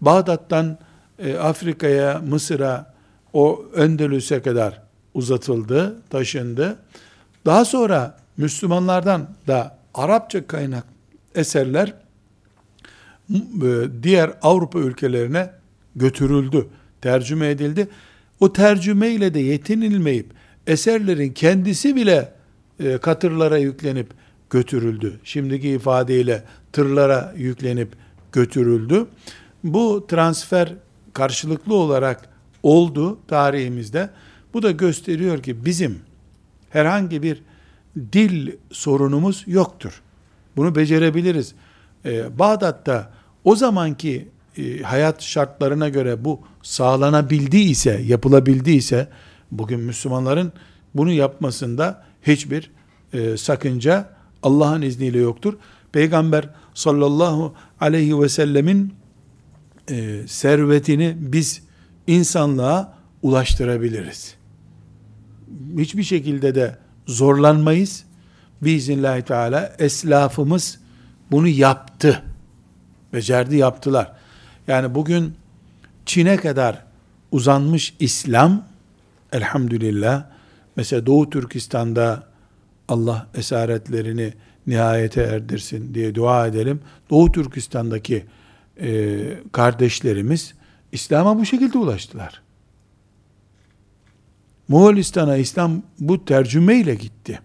Bağdat'tan 0.00 0.78
e, 1.18 1.36
Afrika'ya, 1.36 2.18
Mısır'a, 2.18 2.94
o 3.32 3.64
Endülüs'e 3.76 4.42
kadar 4.42 4.82
uzatıldı, 5.14 5.96
taşındı. 6.10 6.78
Daha 7.46 7.64
sonra 7.64 8.18
Müslümanlardan 8.36 9.28
da 9.46 9.78
Arapça 9.94 10.46
kaynak 10.46 10.84
eserler 11.34 11.94
e, 13.30 13.34
diğer 14.02 14.32
Avrupa 14.42 14.78
ülkelerine 14.78 15.50
götürüldü, 15.98 16.66
tercüme 17.00 17.50
edildi. 17.50 17.88
O 18.40 18.52
tercüme 18.52 19.08
ile 19.08 19.34
de 19.34 19.40
yetinilmeyip 19.40 20.26
eserlerin 20.66 21.32
kendisi 21.32 21.96
bile 21.96 22.32
e, 22.80 22.98
katırlara 22.98 23.58
yüklenip 23.58 24.06
götürüldü. 24.50 25.20
Şimdiki 25.24 25.68
ifadeyle 25.68 26.44
tırlara 26.72 27.34
yüklenip 27.36 27.88
götürüldü. 28.32 29.06
Bu 29.64 30.06
transfer 30.08 30.74
karşılıklı 31.12 31.74
olarak 31.74 32.28
oldu 32.62 33.18
tarihimizde. 33.28 34.10
Bu 34.54 34.62
da 34.62 34.70
gösteriyor 34.70 35.42
ki 35.42 35.64
bizim 35.64 35.98
herhangi 36.70 37.22
bir 37.22 37.42
dil 38.12 38.52
sorunumuz 38.70 39.44
yoktur. 39.46 40.02
Bunu 40.56 40.74
becerebiliriz. 40.74 41.54
Ee, 42.04 42.38
Bağdat'ta 42.38 43.12
o 43.44 43.56
zamanki 43.56 44.28
e, 44.58 44.82
hayat 44.82 45.22
şartlarına 45.22 45.88
göre 45.88 46.24
bu 46.24 46.40
sağlanabildiyse, 46.62 48.02
yapılabildiyse, 48.06 49.08
bugün 49.50 49.80
Müslümanların 49.80 50.52
bunu 50.94 51.12
yapmasında 51.12 52.04
hiçbir 52.22 52.70
e, 53.12 53.36
sakınca 53.36 54.10
Allah'ın 54.42 54.82
izniyle 54.82 55.18
yoktur. 55.18 55.54
Peygamber 55.92 56.48
sallallahu 56.74 57.54
aleyhi 57.80 58.20
ve 58.20 58.28
sellemin 58.28 58.94
e, 59.90 60.26
servetini 60.26 61.16
biz 61.18 61.62
insanlığa 62.06 62.94
ulaştırabiliriz. 63.22 64.34
Hiçbir 65.78 66.02
şekilde 66.02 66.54
de 66.54 66.78
zorlanmayız. 67.06 68.04
Biiznillahü 68.62 69.22
teala 69.22 69.76
eslafımız 69.78 70.78
bunu 71.30 71.48
yaptı. 71.48 72.22
Becerdi 73.12 73.56
yaptılar. 73.56 74.17
Yani 74.68 74.94
bugün 74.94 75.34
Çin'e 76.06 76.36
kadar 76.36 76.84
uzanmış 77.32 77.94
İslam 78.00 78.66
elhamdülillah 79.32 80.24
mesela 80.76 81.06
Doğu 81.06 81.30
Türkistan'da 81.30 82.28
Allah 82.88 83.26
esaretlerini 83.34 84.34
nihayete 84.66 85.22
erdirsin 85.22 85.94
diye 85.94 86.14
dua 86.14 86.46
edelim. 86.46 86.80
Doğu 87.10 87.32
Türkistan'daki 87.32 88.24
e, 88.80 89.18
kardeşlerimiz 89.52 90.54
İslam'a 90.92 91.38
bu 91.38 91.46
şekilde 91.46 91.78
ulaştılar. 91.78 92.42
Moğolistan'a 94.68 95.36
İslam 95.36 95.82
bu 96.00 96.24
tercümeyle 96.24 96.94
gitti. 96.94 97.40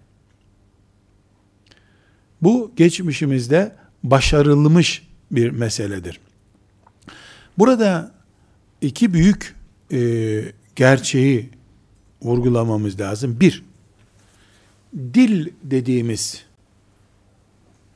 Bu 2.42 2.72
geçmişimizde 2.76 3.76
başarılmış 4.02 5.08
bir 5.30 5.50
meseledir. 5.50 6.20
Burada 7.58 8.12
iki 8.80 9.14
büyük 9.14 9.54
e, 9.92 10.40
gerçeği 10.76 11.50
vurgulamamız 12.22 13.00
lazım. 13.00 13.40
Bir, 13.40 13.62
dil 14.94 15.48
dediğimiz 15.62 16.44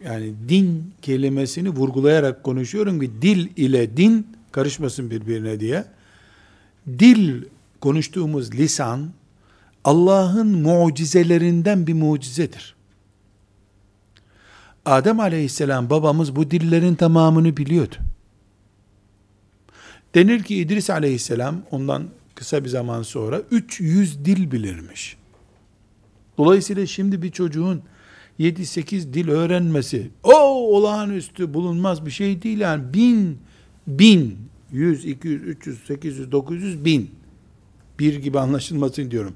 yani 0.05 0.33
din 0.49 0.93
kelimesini 1.03 1.71
vurgulayarak 1.71 2.45
konuşuyorum 2.45 3.01
ki 3.01 3.11
dil 3.23 3.49
ile 3.57 3.97
din 3.97 4.27
karışmasın 4.53 5.11
birbirine 5.11 5.61
diye. 5.61 5.85
Dil 6.99 7.45
konuştuğumuz 7.81 8.55
lisan 8.55 9.11
Allah'ın 9.85 10.47
mucizelerinden 10.47 11.87
bir 11.87 11.95
mucizedir. 11.95 12.75
Adem 14.85 15.21
aleyhisselam 15.21 15.91
babamız 15.91 16.37
bu 16.37 16.51
dillerin 16.51 16.95
tamamını 16.95 17.57
biliyordu. 17.57 17.97
Denir 20.15 20.43
ki 20.43 20.57
İdris 20.57 20.91
aleyhisselam 20.91 21.63
ondan 21.71 22.09
kısa 22.35 22.65
bir 22.65 22.69
zaman 22.69 23.03
sonra 23.03 23.43
300 23.51 24.25
dil 24.25 24.51
bilirmiş. 24.51 25.17
Dolayısıyla 26.39 26.87
şimdi 26.87 27.23
bir 27.23 27.31
çocuğun 27.31 27.83
7-8 28.41 29.13
dil 29.13 29.29
öğrenmesi 29.29 30.11
o 30.23 30.37
olağanüstü 30.77 31.55
bulunmaz 31.55 32.07
bir 32.07 32.11
şey 32.11 32.43
değil 32.43 32.59
yani 32.59 32.95
bin 32.95 33.39
bin 33.87 34.39
100, 34.73 35.05
200, 35.05 35.43
300, 35.43 35.87
800, 35.87 36.33
900 36.33 36.85
bin 36.85 37.11
bir 37.99 38.15
gibi 38.15 38.39
anlaşılmasın 38.39 39.11
diyorum. 39.11 39.35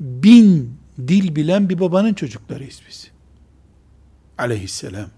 Bin 0.00 0.74
dil 0.98 1.36
bilen 1.36 1.68
bir 1.68 1.80
babanın 1.80 2.14
çocuklarıyız 2.14 2.80
biz. 2.88 3.10
Aleyhisselam. 4.38 5.10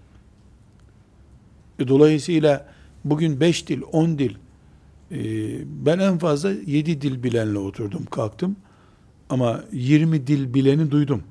E 1.79 1.87
dolayısıyla 1.87 2.67
bugün 3.05 3.39
beş 3.39 3.67
dil, 3.67 3.81
on 3.91 4.19
dil, 4.19 4.35
ben 5.65 5.99
en 5.99 6.17
fazla 6.17 6.51
yedi 6.51 7.01
dil 7.01 7.23
bilenle 7.23 7.57
oturdum, 7.57 8.05
kalktım. 8.05 8.55
Ama 9.29 9.63
yirmi 9.71 10.27
dil 10.27 10.53
bileni 10.53 10.91
duydum 10.91 11.23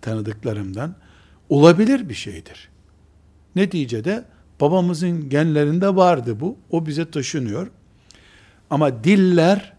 tanıdıklarımdan. 0.00 0.94
Olabilir 1.48 2.08
bir 2.08 2.14
şeydir. 2.14 2.68
Neticede 3.56 4.24
babamızın 4.60 5.28
genlerinde 5.28 5.96
vardı 5.96 6.40
bu. 6.40 6.56
O 6.70 6.86
bize 6.86 7.10
taşınıyor. 7.10 7.70
Ama 8.70 9.04
diller, 9.04 9.72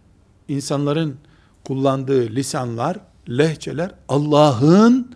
insanların 0.47 1.17
kullandığı 1.65 2.29
lisanlar, 2.29 2.97
lehçeler 3.29 3.91
Allah'ın 4.09 5.15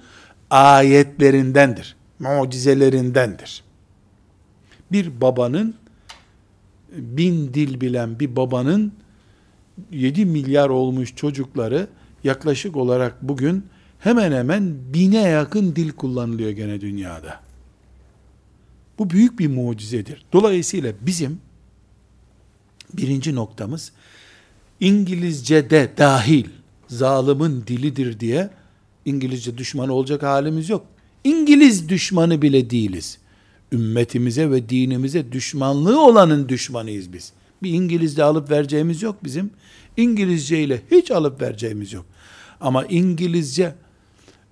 ayetlerindendir. 0.49 1.95
Mucizelerindendir. 2.19 3.63
Bir 4.91 5.21
babanın 5.21 5.75
bin 6.97 7.53
dil 7.53 7.81
bilen 7.81 8.19
bir 8.19 8.35
babanın 8.35 8.93
7 9.91 10.25
milyar 10.25 10.69
olmuş 10.69 11.15
çocukları 11.15 11.87
yaklaşık 12.23 12.77
olarak 12.77 13.21
bugün 13.21 13.65
hemen 13.99 14.31
hemen 14.31 14.75
bine 14.93 15.21
yakın 15.21 15.75
dil 15.75 15.91
kullanılıyor 15.91 16.49
gene 16.49 16.81
dünyada. 16.81 17.41
Bu 18.99 19.09
büyük 19.09 19.39
bir 19.39 19.47
mucizedir. 19.47 20.25
Dolayısıyla 20.33 20.93
bizim 21.01 21.39
birinci 22.93 23.35
noktamız 23.35 23.91
İngilizce'de 24.79 25.91
dahil 25.97 26.45
zalimin 26.87 27.63
dilidir 27.67 28.19
diye 28.19 28.49
İngilizce 29.05 29.57
düşmanı 29.57 29.93
olacak 29.93 30.23
halimiz 30.23 30.69
yok. 30.69 30.85
İngiliz 31.23 31.89
düşmanı 31.89 32.41
bile 32.41 32.69
değiliz. 32.69 33.17
Ümmetimize 33.71 34.51
ve 34.51 34.69
dinimize 34.69 35.31
düşmanlığı 35.31 36.01
olanın 36.01 36.49
düşmanıyız 36.49 37.13
biz. 37.13 37.33
Bir 37.63 37.73
İngilizce 37.73 38.23
alıp 38.23 38.51
vereceğimiz 38.51 39.01
yok 39.01 39.15
bizim. 39.23 39.51
İngilizce 39.97 40.63
ile 40.63 40.81
hiç 40.91 41.11
alıp 41.11 41.41
vereceğimiz 41.41 41.93
yok. 41.93 42.05
Ama 42.61 42.85
İngilizce 42.85 43.75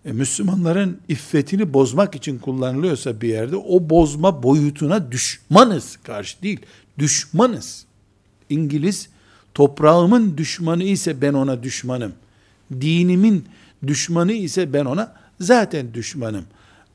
e, 0.06 0.12
Müslümanların 0.12 1.00
iffetini 1.08 1.74
bozmak 1.74 2.16
için 2.16 2.40
kullanılıyorsa 2.40 3.22
bir 3.22 3.30
yerde 3.30 3.56
o 3.56 3.90
bozma 3.90 4.44
boyutuna 4.44 5.12
düşmanız. 5.12 5.98
Karşı 6.04 6.42
değil, 6.42 6.60
düşmanız. 7.00 7.86
İngiliz 8.50 9.10
toprağımın 9.54 10.38
düşmanı 10.38 10.84
ise 10.84 11.22
ben 11.22 11.34
ona 11.34 11.64
düşmanım. 11.64 12.14
Dinimin 12.72 13.46
düşmanı 13.88 14.34
ise 14.34 14.74
ben 14.74 14.86
ona 14.86 15.16
zaten 15.40 15.94
düşmanım. 15.94 16.46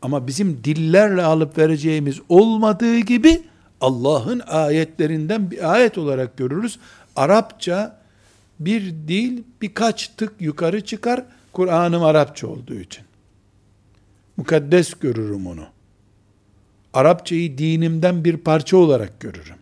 Ama 0.03 0.27
bizim 0.27 0.65
dillerle 0.65 1.23
alıp 1.23 1.59
vereceğimiz 1.59 2.21
olmadığı 2.29 2.99
gibi 2.99 3.43
Allah'ın 3.81 4.41
ayetlerinden 4.47 5.51
bir 5.51 5.73
ayet 5.73 5.99
olarak 5.99 6.37
görürüz. 6.37 6.79
Arapça 7.17 8.01
bir 8.61 8.83
dil 8.83 9.43
birkaç 9.63 10.09
tık 10.09 10.33
yukarı 10.41 10.85
çıkar 10.85 11.25
Kur'an'ım 11.53 12.05
Arapça 12.05 12.47
olduğu 12.47 12.75
için. 12.75 13.05
Mukaddes 14.37 14.95
görürüm 14.95 15.47
onu. 15.47 15.65
Arapçayı 16.95 17.59
dinimden 17.59 18.25
bir 18.25 18.37
parça 18.37 18.77
olarak 18.77 19.21
görürüm. 19.21 19.57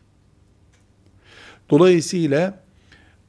Dolayısıyla 1.71 2.61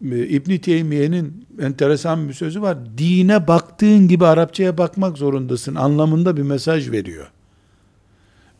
İbn 0.02 0.58
Teymiye'nin 0.58 1.48
enteresan 1.62 2.30
bir 2.30 2.34
sözü 2.34 2.62
var. 2.62 2.78
Dine 2.98 3.48
baktığın 3.48 4.08
gibi 4.08 4.26
Arapçaya 4.26 4.78
bakmak 4.78 5.18
zorundasın 5.18 5.76
anlamında 5.76 6.38
bir 6.38 6.42
mesaj 6.42 6.92
veriyor. 6.92 7.32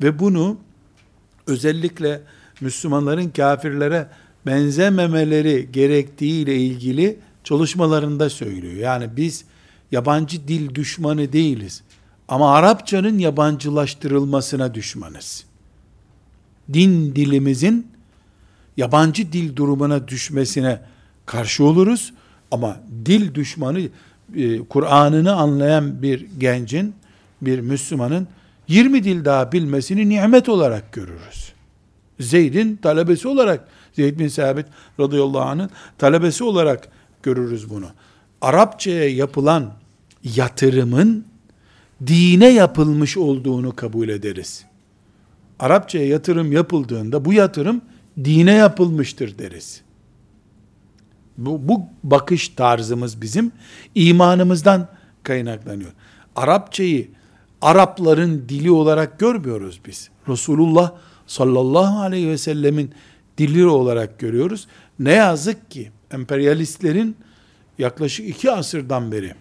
Ve 0.04 0.20
bunu 0.20 0.58
özellikle 1.48 2.22
Müslümanların 2.62 3.30
kafirlere 3.30 4.08
benzememeleri 4.46 5.70
gerektiği 5.72 6.44
ile 6.44 6.56
ilgili 6.56 7.20
çalışmalarında 7.44 8.30
söylüyor. 8.30 8.74
Yani 8.74 9.10
biz 9.18 9.46
yabancı 9.92 10.48
dil 10.48 10.76
düşmanı 10.76 11.34
değiliz. 11.34 11.84
Ama 12.28 12.54
Arapçanın 12.56 13.18
yabancılaştırılmasına 13.18 14.74
düşmanız. 14.74 15.46
Din 16.74 17.16
dilimizin 17.16 17.88
yabancı 18.78 19.34
dil 19.34 19.56
durumuna 19.56 20.08
düşmesine 20.08 20.82
karşı 21.30 21.64
oluruz. 21.64 22.14
Ama 22.52 22.78
dil 23.06 23.36
düşmanı, 23.36 23.82
e, 24.36 24.60
Kur'an'ını 24.60 25.36
anlayan 25.36 26.02
bir 26.02 26.26
gencin, 26.38 26.94
bir 27.42 27.60
Müslümanın 27.60 28.28
20 28.68 29.04
dil 29.04 29.26
daha 29.26 29.52
bilmesini 29.52 30.10
nimet 30.10 30.50
olarak 30.50 30.94
görürüz. 30.94 31.54
Zeyd'in 32.20 32.76
talebesi 32.76 33.28
olarak, 33.28 33.68
Zeyd 33.94 34.20
bin 34.20 34.28
Sabit 34.28 34.66
radıyallahu 35.00 35.42
anh'ın 35.42 35.70
talebesi 35.98 36.44
olarak 36.44 36.88
görürüz 37.24 37.70
bunu. 37.70 37.88
Arapçaya 38.42 39.10
yapılan 39.10 39.74
yatırımın 40.24 41.26
dine 42.08 42.50
yapılmış 42.50 43.18
olduğunu 43.18 43.76
kabul 43.76 44.10
ederiz. 44.10 44.66
Arapçaya 45.60 46.08
yatırım 46.08 46.52
yapıldığında 46.52 47.26
bu 47.26 47.34
yatırım 47.34 47.82
dine 48.24 48.54
yapılmıştır 48.54 49.38
deriz. 49.38 49.82
Bu, 51.46 51.68
bu 51.68 51.82
bakış 52.04 52.50
tarzımız 52.50 53.22
bizim 53.22 53.52
imanımızdan 53.96 54.88
kaynaklanıyor. 55.24 55.92
Arapçayı 56.36 57.08
Arapların 57.62 58.50
dili 58.50 58.72
olarak 58.72 59.20
görmüyoruz 59.20 59.82
biz. 59.86 60.10
Resulullah 60.28 60.92
sallallahu 61.28 62.00
aleyhi 62.00 62.28
ve 62.28 62.38
sellemin 62.38 62.94
dili 63.38 63.66
olarak 63.66 64.20
görüyoruz. 64.20 64.68
Ne 65.00 65.14
yazık 65.14 65.72
ki 65.72 65.92
emperyalistlerin 66.12 67.16
yaklaşık 67.78 68.30
iki 68.30 68.52
asırdan 68.52 69.12
beri 69.12 69.34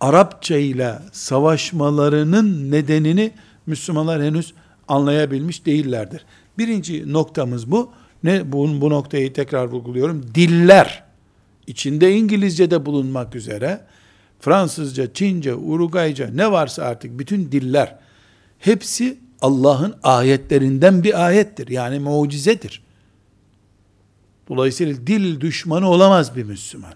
Arapça 0.00 0.56
ile 0.56 0.98
savaşmalarının 1.12 2.70
nedenini 2.70 3.32
Müslümanlar 3.66 4.22
henüz 4.22 4.54
anlayabilmiş 4.88 5.66
değillerdir. 5.66 6.24
Birinci 6.58 7.12
noktamız 7.12 7.70
bu. 7.70 7.92
Ne 8.24 8.52
bu, 8.52 8.80
bu 8.80 8.90
noktayı 8.90 9.32
tekrar 9.32 9.64
vurguluyorum. 9.64 10.34
Diller 10.34 11.04
içinde 11.66 12.12
İngilizce 12.12 12.70
de 12.70 12.86
bulunmak 12.86 13.34
üzere 13.34 13.80
Fransızca, 14.40 15.12
Çince, 15.12 15.54
Uruguayca 15.54 16.30
ne 16.30 16.52
varsa 16.52 16.82
artık 16.82 17.18
bütün 17.18 17.52
diller 17.52 17.98
hepsi 18.58 19.18
Allah'ın 19.40 19.94
ayetlerinden 20.02 21.04
bir 21.04 21.26
ayettir. 21.26 21.68
Yani 21.68 21.98
mucizedir. 21.98 22.82
Dolayısıyla 24.48 25.06
dil 25.06 25.40
düşmanı 25.40 25.88
olamaz 25.88 26.36
bir 26.36 26.44
Müslüman. 26.44 26.94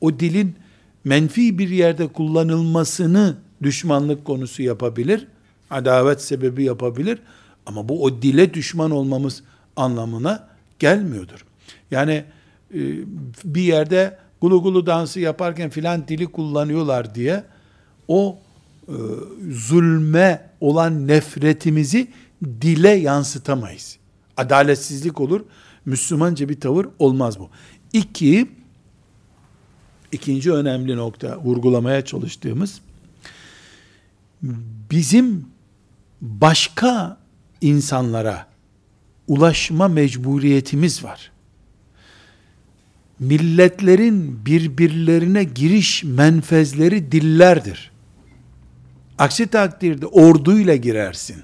O 0.00 0.20
dilin 0.20 0.54
menfi 1.04 1.58
bir 1.58 1.68
yerde 1.68 2.06
kullanılmasını 2.06 3.36
düşmanlık 3.62 4.24
konusu 4.24 4.62
yapabilir. 4.62 5.26
Adavet 5.70 6.22
sebebi 6.22 6.64
yapabilir. 6.64 7.18
Ama 7.66 7.88
bu 7.88 8.04
o 8.04 8.22
dile 8.22 8.54
düşman 8.54 8.90
olmamız 8.90 9.42
anlamına 9.76 10.48
gelmiyordur. 10.78 11.44
Yani 11.90 12.24
e, 12.74 12.78
bir 13.44 13.62
yerde 13.62 14.18
gulu 14.40 14.62
gulu 14.62 14.86
dansı 14.86 15.20
yaparken 15.20 15.70
filan 15.70 16.08
dili 16.08 16.26
kullanıyorlar 16.26 17.14
diye 17.14 17.44
o 18.08 18.38
e, 18.88 18.96
zulme 19.50 20.50
olan 20.60 21.08
nefretimizi 21.08 22.08
dile 22.44 22.90
yansıtamayız. 22.90 23.98
Adaletsizlik 24.36 25.20
olur. 25.20 25.40
Müslümanca 25.84 26.48
bir 26.48 26.60
tavır 26.60 26.86
olmaz 26.98 27.38
bu. 27.38 27.50
İki, 27.92 28.50
ikinci 30.12 30.52
önemli 30.52 30.96
nokta 30.96 31.38
vurgulamaya 31.38 32.04
çalıştığımız 32.04 32.80
bizim 34.90 35.46
başka 36.20 37.18
insanlara 37.60 38.53
ulaşma 39.28 39.88
mecburiyetimiz 39.88 41.04
var. 41.04 41.30
Milletlerin 43.18 44.46
birbirlerine 44.46 45.44
giriş 45.44 46.04
menfezleri 46.04 47.12
dillerdir. 47.12 47.90
Aksi 49.18 49.46
takdirde 49.46 50.06
orduyla 50.06 50.76
girersin. 50.76 51.42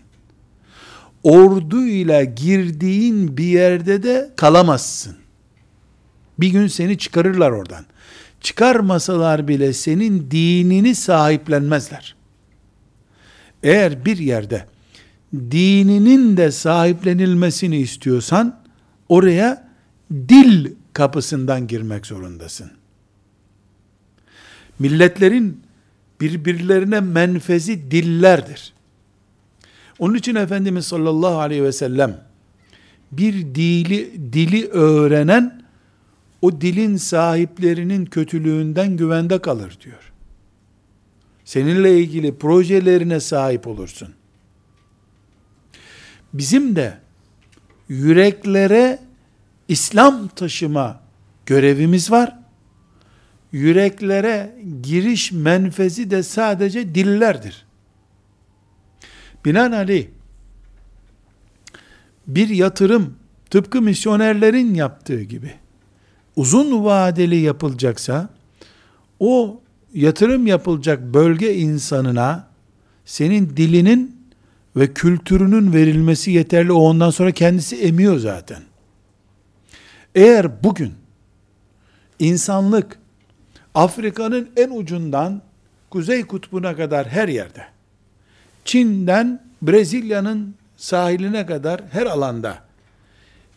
Orduyla 1.22 2.24
girdiğin 2.24 3.36
bir 3.36 3.44
yerde 3.44 4.02
de 4.02 4.30
kalamazsın. 4.36 5.16
Bir 6.38 6.48
gün 6.48 6.66
seni 6.66 6.98
çıkarırlar 6.98 7.50
oradan. 7.50 7.84
Çıkarmasalar 8.40 9.48
bile 9.48 9.72
senin 9.72 10.30
dinini 10.30 10.94
sahiplenmezler. 10.94 12.16
Eğer 13.62 14.04
bir 14.04 14.18
yerde 14.18 14.66
dininin 15.34 16.36
de 16.36 16.50
sahiplenilmesini 16.50 17.76
istiyorsan 17.76 18.60
oraya 19.08 19.68
dil 20.12 20.72
kapısından 20.92 21.66
girmek 21.66 22.06
zorundasın. 22.06 22.70
Milletlerin 24.78 25.62
birbirlerine 26.20 27.00
menfezi 27.00 27.90
dillerdir. 27.90 28.72
Onun 29.98 30.14
için 30.14 30.34
Efendimiz 30.34 30.86
sallallahu 30.86 31.38
aleyhi 31.38 31.64
ve 31.64 31.72
sellem 31.72 32.20
bir 33.12 33.54
dili, 33.54 34.32
dili 34.32 34.68
öğrenen 34.68 35.62
o 36.42 36.60
dilin 36.60 36.96
sahiplerinin 36.96 38.06
kötülüğünden 38.06 38.96
güvende 38.96 39.38
kalır 39.38 39.78
diyor. 39.84 40.12
Seninle 41.44 41.98
ilgili 41.98 42.38
projelerine 42.38 43.20
sahip 43.20 43.66
olursun. 43.66 44.08
Bizim 46.32 46.76
de 46.76 46.98
yüreklere 47.88 48.98
İslam 49.68 50.28
taşıma 50.28 51.00
görevimiz 51.46 52.10
var. 52.10 52.38
Yüreklere 53.52 54.56
giriş 54.82 55.32
menfezi 55.32 56.10
de 56.10 56.22
sadece 56.22 56.94
dillerdir. 56.94 57.66
Binaenaleyh 59.44 60.06
bir 62.26 62.48
yatırım 62.48 63.14
tıpkı 63.50 63.82
misyonerlerin 63.82 64.74
yaptığı 64.74 65.22
gibi 65.22 65.54
uzun 66.36 66.84
vadeli 66.84 67.36
yapılacaksa 67.36 68.28
o 69.20 69.60
yatırım 69.94 70.46
yapılacak 70.46 71.14
bölge 71.14 71.54
insanına 71.54 72.48
senin 73.04 73.56
dilinin 73.56 74.19
ve 74.76 74.94
kültürünün 74.94 75.72
verilmesi 75.72 76.30
yeterli. 76.30 76.72
O 76.72 76.78
ondan 76.78 77.10
sonra 77.10 77.30
kendisi 77.30 77.76
emiyor 77.76 78.18
zaten. 78.18 78.62
Eğer 80.14 80.62
bugün 80.62 80.92
insanlık 82.18 82.98
Afrika'nın 83.74 84.50
en 84.56 84.70
ucundan 84.70 85.42
Kuzey 85.90 86.22
Kutbu'na 86.22 86.76
kadar 86.76 87.08
her 87.08 87.28
yerde, 87.28 87.64
Çin'den 88.64 89.42
Brezilya'nın 89.62 90.54
sahiline 90.76 91.46
kadar 91.46 91.80
her 91.90 92.06
alanda 92.06 92.58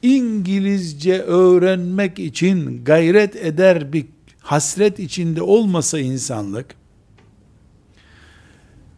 İngilizce 0.01 1.22
öğrenmek 1.22 2.20
için 2.20 2.86
gayret 2.86 3.36
eder 3.36 3.93
bir 3.93 4.05
hasret 4.39 4.99
içinde 4.99 5.41
olmasa 5.41 5.99
insanlık, 5.99 6.76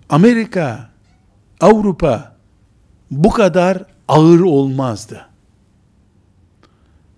Amerika, 0.09 0.89
Avrupa 1.61 2.35
bu 3.11 3.29
kadar 3.29 3.85
ağır 4.07 4.39
olmazdı. 4.39 5.25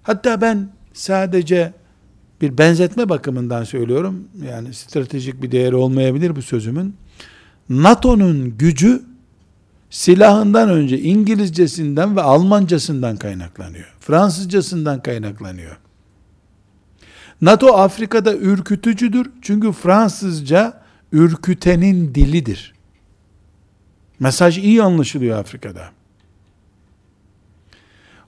Hatta 0.04 0.42
ben 0.42 0.70
sadece 0.94 1.74
bir 2.42 2.58
benzetme 2.58 3.10
bakımından 3.10 3.64
söylüyorum. 3.64 4.28
Yani 4.50 4.74
stratejik 4.74 5.42
bir 5.42 5.52
değeri 5.52 5.76
olmayabilir 5.76 6.36
bu 6.36 6.42
sözümün. 6.42 6.96
NATO'nun 7.70 8.58
gücü 8.58 9.04
silahından 9.90 10.70
önce 10.70 11.00
İngilizcesinden 11.00 12.16
ve 12.16 12.22
Almancasından 12.22 13.18
kaynaklanıyor. 13.18 13.96
Fransızcasından 14.00 15.02
kaynaklanıyor. 15.02 15.78
NATO 17.42 17.68
Afrika'da 17.68 18.36
ürkütücüdür. 18.36 19.32
Çünkü 19.42 19.72
Fransızca 19.72 20.82
ürkütenin 21.12 22.16
dilidir. 22.16 22.77
Mesaj 24.20 24.57
iyi 24.57 24.84
anlaşılıyor 24.84 25.39
Afrika'da. 25.39 25.89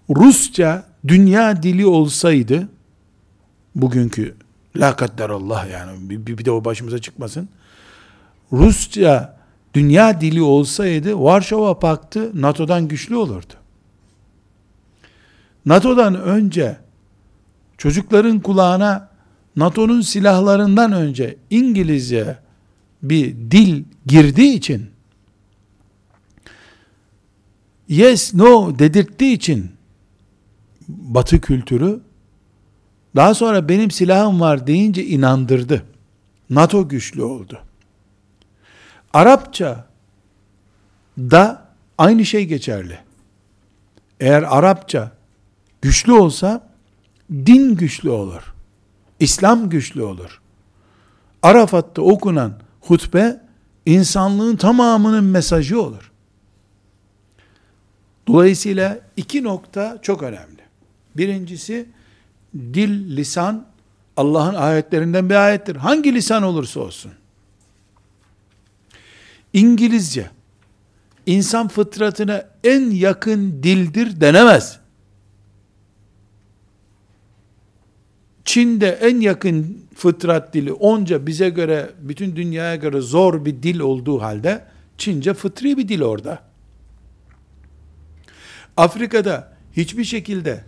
Rusça 0.09 0.85
dünya 1.07 1.63
dili 1.63 1.85
olsaydı 1.85 2.69
bugünkü 3.75 4.35
la 4.75 4.95
Allah 5.19 5.65
yani 5.65 6.09
bir, 6.09 6.37
bir 6.37 6.45
de 6.45 6.51
o 6.51 6.65
başımıza 6.65 6.99
çıkmasın. 6.99 7.49
Rusça 8.51 9.39
dünya 9.73 10.21
dili 10.21 10.41
olsaydı 10.41 11.23
Varşova 11.23 11.79
Paktı 11.79 12.41
NATO'dan 12.41 12.87
güçlü 12.87 13.15
olurdu. 13.15 13.53
NATO'dan 15.65 16.21
önce 16.21 16.77
çocukların 17.77 18.39
kulağına 18.39 19.09
NATO'nun 19.55 20.01
silahlarından 20.01 20.91
önce 20.91 21.37
İngilizce 21.49 22.37
bir 23.03 23.35
dil 23.35 23.83
girdiği 24.05 24.53
için 24.53 24.89
yes 27.89 28.33
no 28.33 28.79
dedirttiği 28.79 29.35
için 29.35 29.71
batı 30.87 31.41
kültürü 31.41 31.99
daha 33.15 33.33
sonra 33.33 33.69
benim 33.69 33.91
silahım 33.91 34.39
var 34.39 34.67
deyince 34.67 35.05
inandırdı. 35.05 35.83
NATO 36.49 36.87
güçlü 36.87 37.23
oldu. 37.23 37.61
Arapça 39.13 39.87
da 41.17 41.65
aynı 41.97 42.25
şey 42.25 42.45
geçerli. 42.45 42.99
Eğer 44.19 44.43
Arapça 44.43 45.11
güçlü 45.81 46.11
olsa 46.13 46.69
din 47.31 47.75
güçlü 47.75 48.09
olur. 48.09 48.53
İslam 49.19 49.69
güçlü 49.69 50.03
olur. 50.03 50.41
Arafat'ta 51.43 52.01
okunan 52.01 52.53
hutbe 52.81 53.41
insanlığın 53.85 54.55
tamamının 54.55 55.23
mesajı 55.23 55.81
olur. 55.81 56.08
Dolayısıyla 58.29 58.99
iki 59.17 59.43
nokta 59.43 59.99
çok 60.01 60.23
önemli. 60.23 60.61
Birincisi 61.17 61.85
dil, 62.55 63.17
lisan 63.17 63.65
Allah'ın 64.17 64.55
ayetlerinden 64.55 65.29
bir 65.29 65.35
ayettir. 65.35 65.75
Hangi 65.75 66.13
lisan 66.13 66.43
olursa 66.43 66.79
olsun. 66.79 67.11
İngilizce 69.53 70.29
insan 71.25 71.67
fıtratına 71.67 72.45
en 72.63 72.89
yakın 72.89 73.63
dildir 73.63 74.21
denemez. 74.21 74.79
Çin'de 78.45 78.89
en 78.89 79.21
yakın 79.21 79.85
fıtrat 79.95 80.53
dili 80.53 80.73
onca 80.73 81.27
bize 81.27 81.49
göre, 81.49 81.89
bütün 82.01 82.35
dünyaya 82.35 82.75
göre 82.75 83.01
zor 83.01 83.45
bir 83.45 83.63
dil 83.63 83.79
olduğu 83.79 84.21
halde 84.21 84.65
Çince 84.97 85.33
fıtri 85.33 85.77
bir 85.77 85.87
dil 85.87 86.01
orada. 86.01 86.48
Afrika'da 88.79 89.51
hiçbir 89.77 90.03
şekilde 90.03 90.63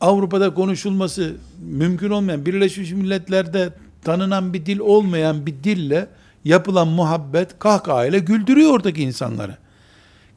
Avrupa'da 0.00 0.54
konuşulması 0.54 1.36
mümkün 1.60 2.10
olmayan, 2.10 2.46
Birleşmiş 2.46 2.92
Milletler'de 2.92 3.72
tanınan 4.04 4.54
bir 4.54 4.66
dil 4.66 4.78
olmayan 4.78 5.46
bir 5.46 5.64
dille 5.64 6.08
yapılan 6.44 6.88
muhabbet 6.88 7.58
kahkahayla 7.58 8.18
güldürüyor 8.18 8.70
oradaki 8.70 9.02
insanları. 9.02 9.56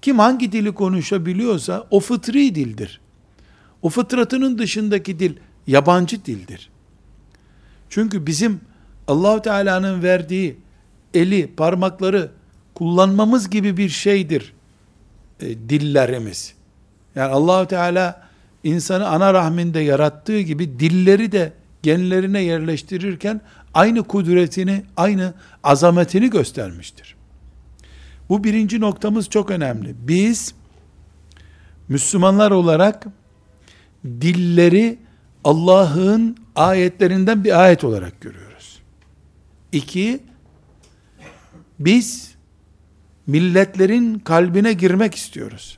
Kim 0.02 0.20
hangi 0.20 0.52
dili 0.52 0.72
konuşabiliyorsa 0.72 1.88
o 1.92 2.00
fıtri 2.00 2.56
dildir. 2.56 3.02
O 3.82 3.90
fıtratının 3.90 4.58
dışındaki 4.58 5.20
dil 5.20 5.36
yabancı 5.68 6.26
dildir. 6.26 6.70
Çünkü 7.90 8.28
bizim 8.28 8.62
Allahu 9.08 9.42
Teala'nın 9.42 10.04
verdiği 10.04 10.58
eli, 11.14 11.56
parmakları 11.58 12.32
kullanmamız 12.74 13.50
gibi 13.50 13.78
bir 13.78 13.90
şeydir 13.90 14.54
e, 15.40 15.48
dillerimiz. 15.50 16.55
Yani 17.16 17.32
Allahu 17.32 17.68
Teala 17.68 18.22
insanı 18.64 19.08
ana 19.08 19.34
rahminde 19.34 19.80
yarattığı 19.80 20.40
gibi 20.40 20.80
dilleri 20.80 21.32
de 21.32 21.54
genlerine 21.84 22.42
yerleştirirken 22.42 23.42
aynı 23.74 24.04
kudretini, 24.04 24.84
aynı 24.98 25.34
azametini 25.64 26.30
göstermiştir. 26.30 27.16
Bu 28.30 28.44
birinci 28.44 28.80
noktamız 28.80 29.30
çok 29.30 29.52
önemli. 29.52 29.96
Biz 30.00 30.56
Müslümanlar 31.90 32.52
olarak 32.52 33.06
dilleri 34.06 34.98
Allah'ın 35.44 36.38
ayetlerinden 36.56 37.44
bir 37.44 37.64
ayet 37.64 37.84
olarak 37.84 38.22
görüyoruz. 38.22 38.80
İki, 39.72 40.20
biz 41.80 42.36
milletlerin 43.28 44.20
kalbine 44.20 44.74
girmek 44.74 45.16
istiyoruz. 45.16 45.78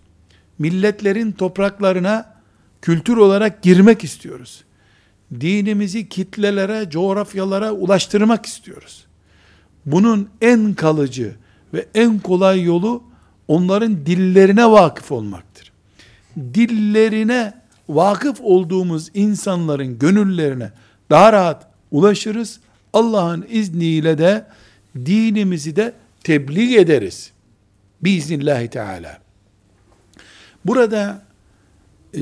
Milletlerin 0.60 1.32
topraklarına 1.32 2.34
kültür 2.82 3.18
olarak 3.18 3.62
girmek 3.62 4.04
istiyoruz. 4.04 4.64
Dinimizi 5.40 6.10
kitlelere, 6.10 6.90
coğrafyalara 6.90 7.72
ulaştırmak 7.72 8.46
istiyoruz. 8.46 9.06
Bunun 9.86 10.30
en 10.42 10.74
kalıcı 10.74 11.36
ve 11.74 11.86
en 11.96 12.20
kolay 12.20 12.64
yolu 12.64 13.04
onların 13.48 14.06
dillerine 14.06 14.72
vakıf 14.72 15.12
olmaktır. 15.12 15.72
Dillerine 16.38 17.54
vakıf 17.90 18.38
olduğumuz 18.42 19.10
insanların 19.14 20.00
gönüllerine 20.00 20.72
daha 21.10 21.34
rahat 21.34 21.68
ulaşırız. 21.92 22.60
Allah'ın 22.94 23.46
izniyle 23.50 24.18
de 24.18 24.46
dinimizi 24.96 25.76
de 25.76 25.94
tebliğ 26.24 26.78
ederiz. 26.78 27.32
Biiznillahü 28.02 28.68
Teala. 28.68 29.27
Burada 30.68 31.24
e, 32.16 32.22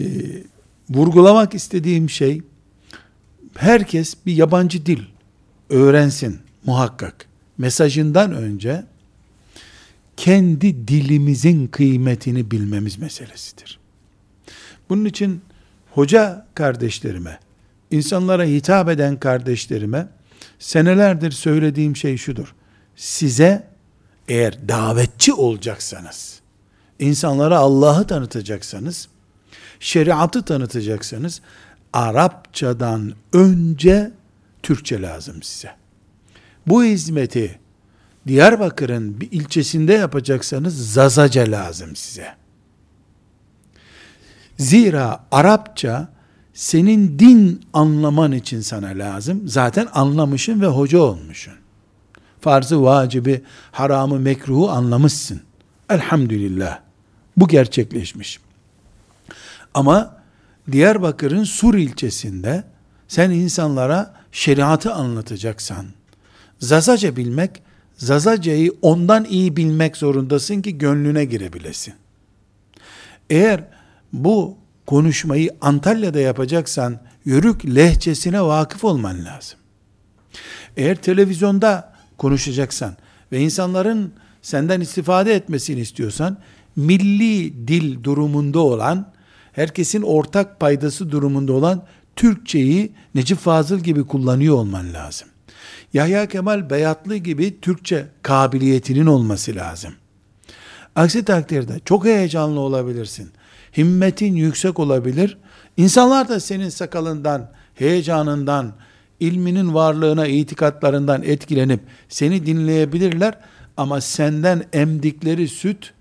vurgulamak 0.89 1.54
istediğim 1.54 2.10
şey, 2.10 2.41
herkes 3.56 4.16
bir 4.26 4.36
yabancı 4.36 4.86
dil 4.86 5.04
öğrensin 5.70 6.39
muhakkak. 6.66 7.26
Mesajından 7.58 8.34
önce 8.34 8.84
kendi 10.18 10.88
dilimizin 10.88 11.68
kıymetini 11.68 12.52
bilmemiz 12.52 12.98
meselesidir. 12.98 13.80
Bunun 14.89 15.06
için 15.06 15.41
hoca 15.91 16.46
kardeşlerime, 16.54 17.39
insanlara 17.91 18.43
hitap 18.43 18.89
eden 18.89 19.20
kardeşlerime 19.20 20.08
senelerdir 20.60 21.32
söylediğim 21.32 21.96
şey 21.96 22.18
şudur. 22.18 22.56
Size 22.96 23.68
eğer 24.28 24.68
davetçi 24.68 25.34
olacaksanız, 25.34 26.39
insanlara 27.00 27.58
Allah'ı 27.58 28.08
tanıtacaksanız, 28.08 29.08
şeriatı 29.80 30.46
tanıtacaksanız, 30.46 31.41
Arapçadan 31.93 33.14
önce 33.34 34.12
Türkçe 34.64 35.02
lazım 35.02 35.43
size. 35.43 35.72
Bu 36.68 36.84
hizmeti 36.84 37.60
Diyarbakır'ın 38.28 39.22
bir 39.22 39.32
ilçesinde 39.32 39.93
yapacaksanız 39.93 40.93
Zazaca 40.93 41.52
lazım 41.52 41.96
size. 41.96 42.36
Zira 44.58 45.26
Arapça 45.32 46.08
senin 46.54 47.20
din 47.20 47.62
anlaman 47.74 48.32
için 48.32 48.62
sana 48.62 48.88
lazım. 48.88 49.48
Zaten 49.48 49.88
anlamışsın 49.93 50.62
ve 50.62 50.68
hoca 50.68 51.00
olmuşsun. 51.00 51.54
Farzı, 52.41 52.84
vacibi, 52.84 53.41
haramı, 53.72 54.20
mekruhu 54.20 54.70
anlamışsın. 54.70 55.41
Elhamdülillah. 55.89 56.84
Bu 57.38 57.47
gerçekleşmiş. 57.47 58.39
Ama 59.73 60.17
Diyarbakır'ın 60.71 61.43
Sur 61.43 61.73
ilçesinde 61.73 62.63
sen 63.07 63.31
insanlara 63.31 64.13
şeriatı 64.31 64.93
anlatacaksan, 64.93 65.86
Zazaca 66.59 67.15
bilmek, 67.15 67.61
Zazaca'yı 67.97 68.71
ondan 68.81 69.25
iyi 69.25 69.57
bilmek 69.57 69.97
zorundasın 69.97 70.61
ki 70.61 70.77
gönlüne 70.77 71.25
girebilesin. 71.25 71.93
Eğer 73.29 73.63
bu 74.13 74.57
konuşmayı 74.86 75.49
Antalya'da 75.61 76.19
yapacaksan, 76.19 76.99
yörük 77.25 77.75
lehçesine 77.75 78.41
vakıf 78.41 78.83
olman 78.83 79.25
lazım. 79.25 79.59
Eğer 80.77 80.95
televizyonda 80.95 81.93
konuşacaksan 82.17 82.97
ve 83.31 83.39
insanların 83.39 84.13
senden 84.41 84.81
istifade 84.81 85.36
etmesini 85.36 85.79
istiyorsan, 85.79 86.38
milli 86.76 87.67
dil 87.67 88.03
durumunda 88.03 88.59
olan, 88.59 89.13
herkesin 89.51 90.01
ortak 90.01 90.59
paydası 90.59 91.11
durumunda 91.11 91.53
olan 91.53 91.84
Türkçeyi 92.15 92.91
Necip 93.15 93.38
Fazıl 93.38 93.80
gibi 93.80 94.03
kullanıyor 94.03 94.55
olman 94.55 94.93
lazım. 94.93 95.28
Yahya 95.93 96.28
Kemal 96.28 96.69
Beyatlı 96.69 97.15
gibi 97.15 97.61
Türkçe 97.61 98.07
kabiliyetinin 98.21 99.05
olması 99.05 99.55
lazım. 99.55 99.93
Aksi 100.95 101.26
takdirde 101.26 101.80
çok 101.86 102.05
heyecanlı 102.05 102.59
olabilirsin. 102.59 103.32
Himmetin 103.78 104.36
yüksek 104.36 104.80
olabilir. 104.80 105.38
İnsanlar 105.78 106.30
da 106.30 106.39
senin 106.39 106.69
sakalından, 106.69 107.51
heyecanından, 107.76 108.73
ilminin 109.19 109.73
varlığına, 109.73 110.28
itikatlarından 110.28 111.23
etkilenip 111.23 111.80
seni 112.09 112.45
dinleyebilirler 112.45 113.38
ama 113.78 114.01
senden 114.01 114.63
emdikleri 114.73 115.47
süt 115.47 115.93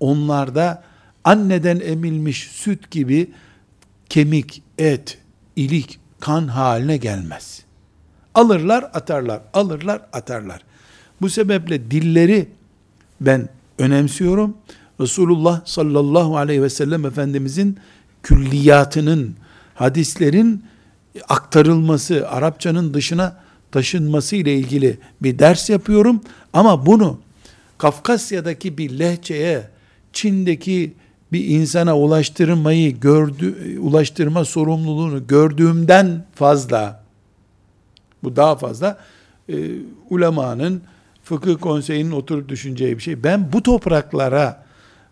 onlarda 0.00 0.82
anneden 1.24 1.80
emilmiş 1.80 2.48
süt 2.50 2.90
gibi 2.90 3.30
kemik, 4.08 4.62
et, 4.78 5.18
ilik, 5.56 5.98
kan 6.20 6.48
haline 6.48 6.96
gelmez. 6.96 7.62
Alırlar, 8.34 8.82
atarlar, 8.82 9.40
alırlar, 9.54 10.02
atarlar. 10.12 10.60
Bu 11.20 11.30
sebeple 11.30 11.90
dilleri 11.90 12.48
ben 13.20 13.48
önemsiyorum. 13.78 14.56
Resulullah 15.00 15.66
sallallahu 15.66 16.36
aleyhi 16.36 16.62
ve 16.62 16.70
sellem 16.70 17.06
Efendimizin 17.06 17.78
külliyatının, 18.22 19.36
hadislerin 19.74 20.64
aktarılması, 21.28 22.28
Arapçanın 22.28 22.94
dışına 22.94 23.36
taşınması 23.72 24.36
ile 24.36 24.54
ilgili 24.54 24.98
bir 25.22 25.38
ders 25.38 25.70
yapıyorum. 25.70 26.20
Ama 26.52 26.86
bunu 26.86 27.20
Kafkasya'daki 27.78 28.78
bir 28.78 28.98
lehçeye, 28.98 29.70
Çin'deki 30.16 30.92
bir 31.32 31.44
insana 31.44 31.98
ulaştırmayı 31.98 33.00
gördü, 33.00 33.78
ulaştırma 33.78 34.44
sorumluluğunu 34.44 35.26
gördüğümden 35.26 36.24
fazla, 36.34 37.04
bu 38.22 38.36
daha 38.36 38.56
fazla, 38.56 38.98
e, 39.48 39.54
ulemanın, 40.10 40.82
fıkıh 41.24 41.58
konseyinin 41.60 42.10
oturup 42.10 42.48
düşüneceği 42.48 42.96
bir 42.96 43.02
şey. 43.02 43.24
Ben 43.24 43.52
bu 43.52 43.62
topraklara 43.62 44.64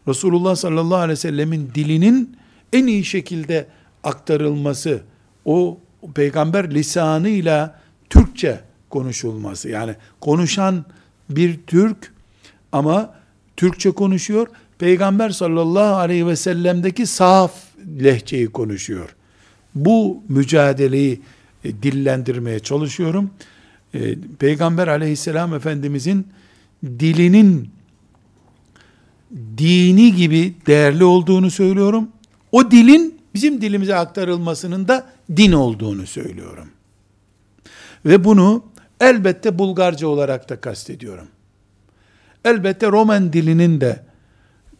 Resulullah 0.08 0.56
sallallahu 0.56 0.98
aleyhi 0.98 1.10
ve 1.10 1.16
sellemin 1.16 1.70
dilinin 1.74 2.36
en 2.72 2.86
iyi 2.86 3.04
şekilde 3.04 3.66
aktarılması, 4.04 5.02
o 5.44 5.78
peygamber 6.14 6.74
lisanıyla 6.74 7.80
Türkçe 8.10 8.60
konuşulması. 8.90 9.68
Yani 9.68 9.94
konuşan 10.20 10.84
bir 11.30 11.60
Türk 11.66 12.12
ama 12.72 13.14
Türkçe 13.56 13.90
konuşuyor. 13.90 14.46
Peygamber 14.78 15.30
sallallahu 15.30 15.94
aleyhi 15.94 16.26
ve 16.26 16.36
sellem'deki 16.36 17.06
saf 17.06 17.52
lehçeyi 18.02 18.46
konuşuyor. 18.46 19.16
Bu 19.74 20.22
mücadeleyi 20.28 21.20
e, 21.64 21.82
dillendirmeye 21.82 22.58
çalışıyorum. 22.60 23.30
E, 23.94 24.14
Peygamber 24.38 24.88
aleyhisselam 24.88 25.54
efendimizin 25.54 26.28
dilinin 26.84 27.70
dini 29.58 30.14
gibi 30.14 30.54
değerli 30.66 31.04
olduğunu 31.04 31.50
söylüyorum. 31.50 32.08
O 32.52 32.70
dilin 32.70 33.20
bizim 33.34 33.60
dilimize 33.60 33.96
aktarılmasının 33.96 34.88
da 34.88 35.06
din 35.36 35.52
olduğunu 35.52 36.06
söylüyorum. 36.06 36.68
Ve 38.04 38.24
bunu 38.24 38.64
elbette 39.00 39.58
Bulgarca 39.58 40.06
olarak 40.06 40.48
da 40.48 40.60
kastediyorum. 40.60 41.28
Elbette 42.44 42.86
Roman 42.86 43.32
dilinin 43.32 43.80
de 43.80 44.04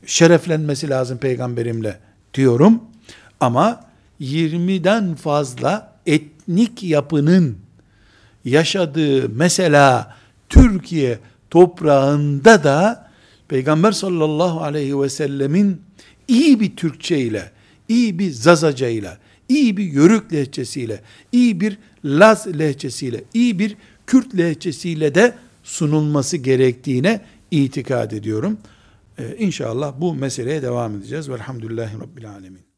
şereflenmesi 0.07 0.91
lazım 0.91 1.19
peygamberimle 1.19 1.99
diyorum. 2.35 2.83
Ama 3.41 3.85
20'den 4.21 5.15
fazla 5.15 5.93
etnik 6.07 6.83
yapının 6.83 7.57
yaşadığı 8.45 9.29
mesela 9.29 10.17
Türkiye 10.49 11.19
toprağında 11.51 12.65
da 12.65 13.11
Peygamber 13.49 13.93
sallallahu 13.93 14.61
aleyhi 14.61 15.01
ve 15.01 15.09
sellemin 15.09 15.83
iyi 16.29 16.61
bir 16.61 16.77
Türkçe 16.77 17.19
ile, 17.19 17.51
iyi 17.89 18.19
bir 18.19 18.31
Zazaca 18.31 18.89
ile, 18.89 19.11
iyi 19.49 19.77
bir 19.77 19.85
Yörük 19.85 20.33
lehçesiyle, 20.33 21.01
iyi 21.33 21.61
bir 21.61 21.79
Laz 22.05 22.59
lehçesiyle, 22.59 23.25
iyi 23.35 23.59
bir 23.59 23.77
Kürt 24.07 24.37
lehçesiyle 24.37 25.15
de 25.15 25.35
sunulması 25.63 26.37
gerektiğine 26.37 27.21
itikad 27.51 28.11
ediyorum. 28.11 28.59
Ee, 29.19 29.37
inşallah 29.39 30.01
bu 30.01 30.15
meseleye 30.15 30.63
devam 30.63 30.97
edeceğiz. 30.97 31.31
Velhamdülillahi 31.31 32.01
Rabbil 32.01 32.31
Alemin. 32.31 32.74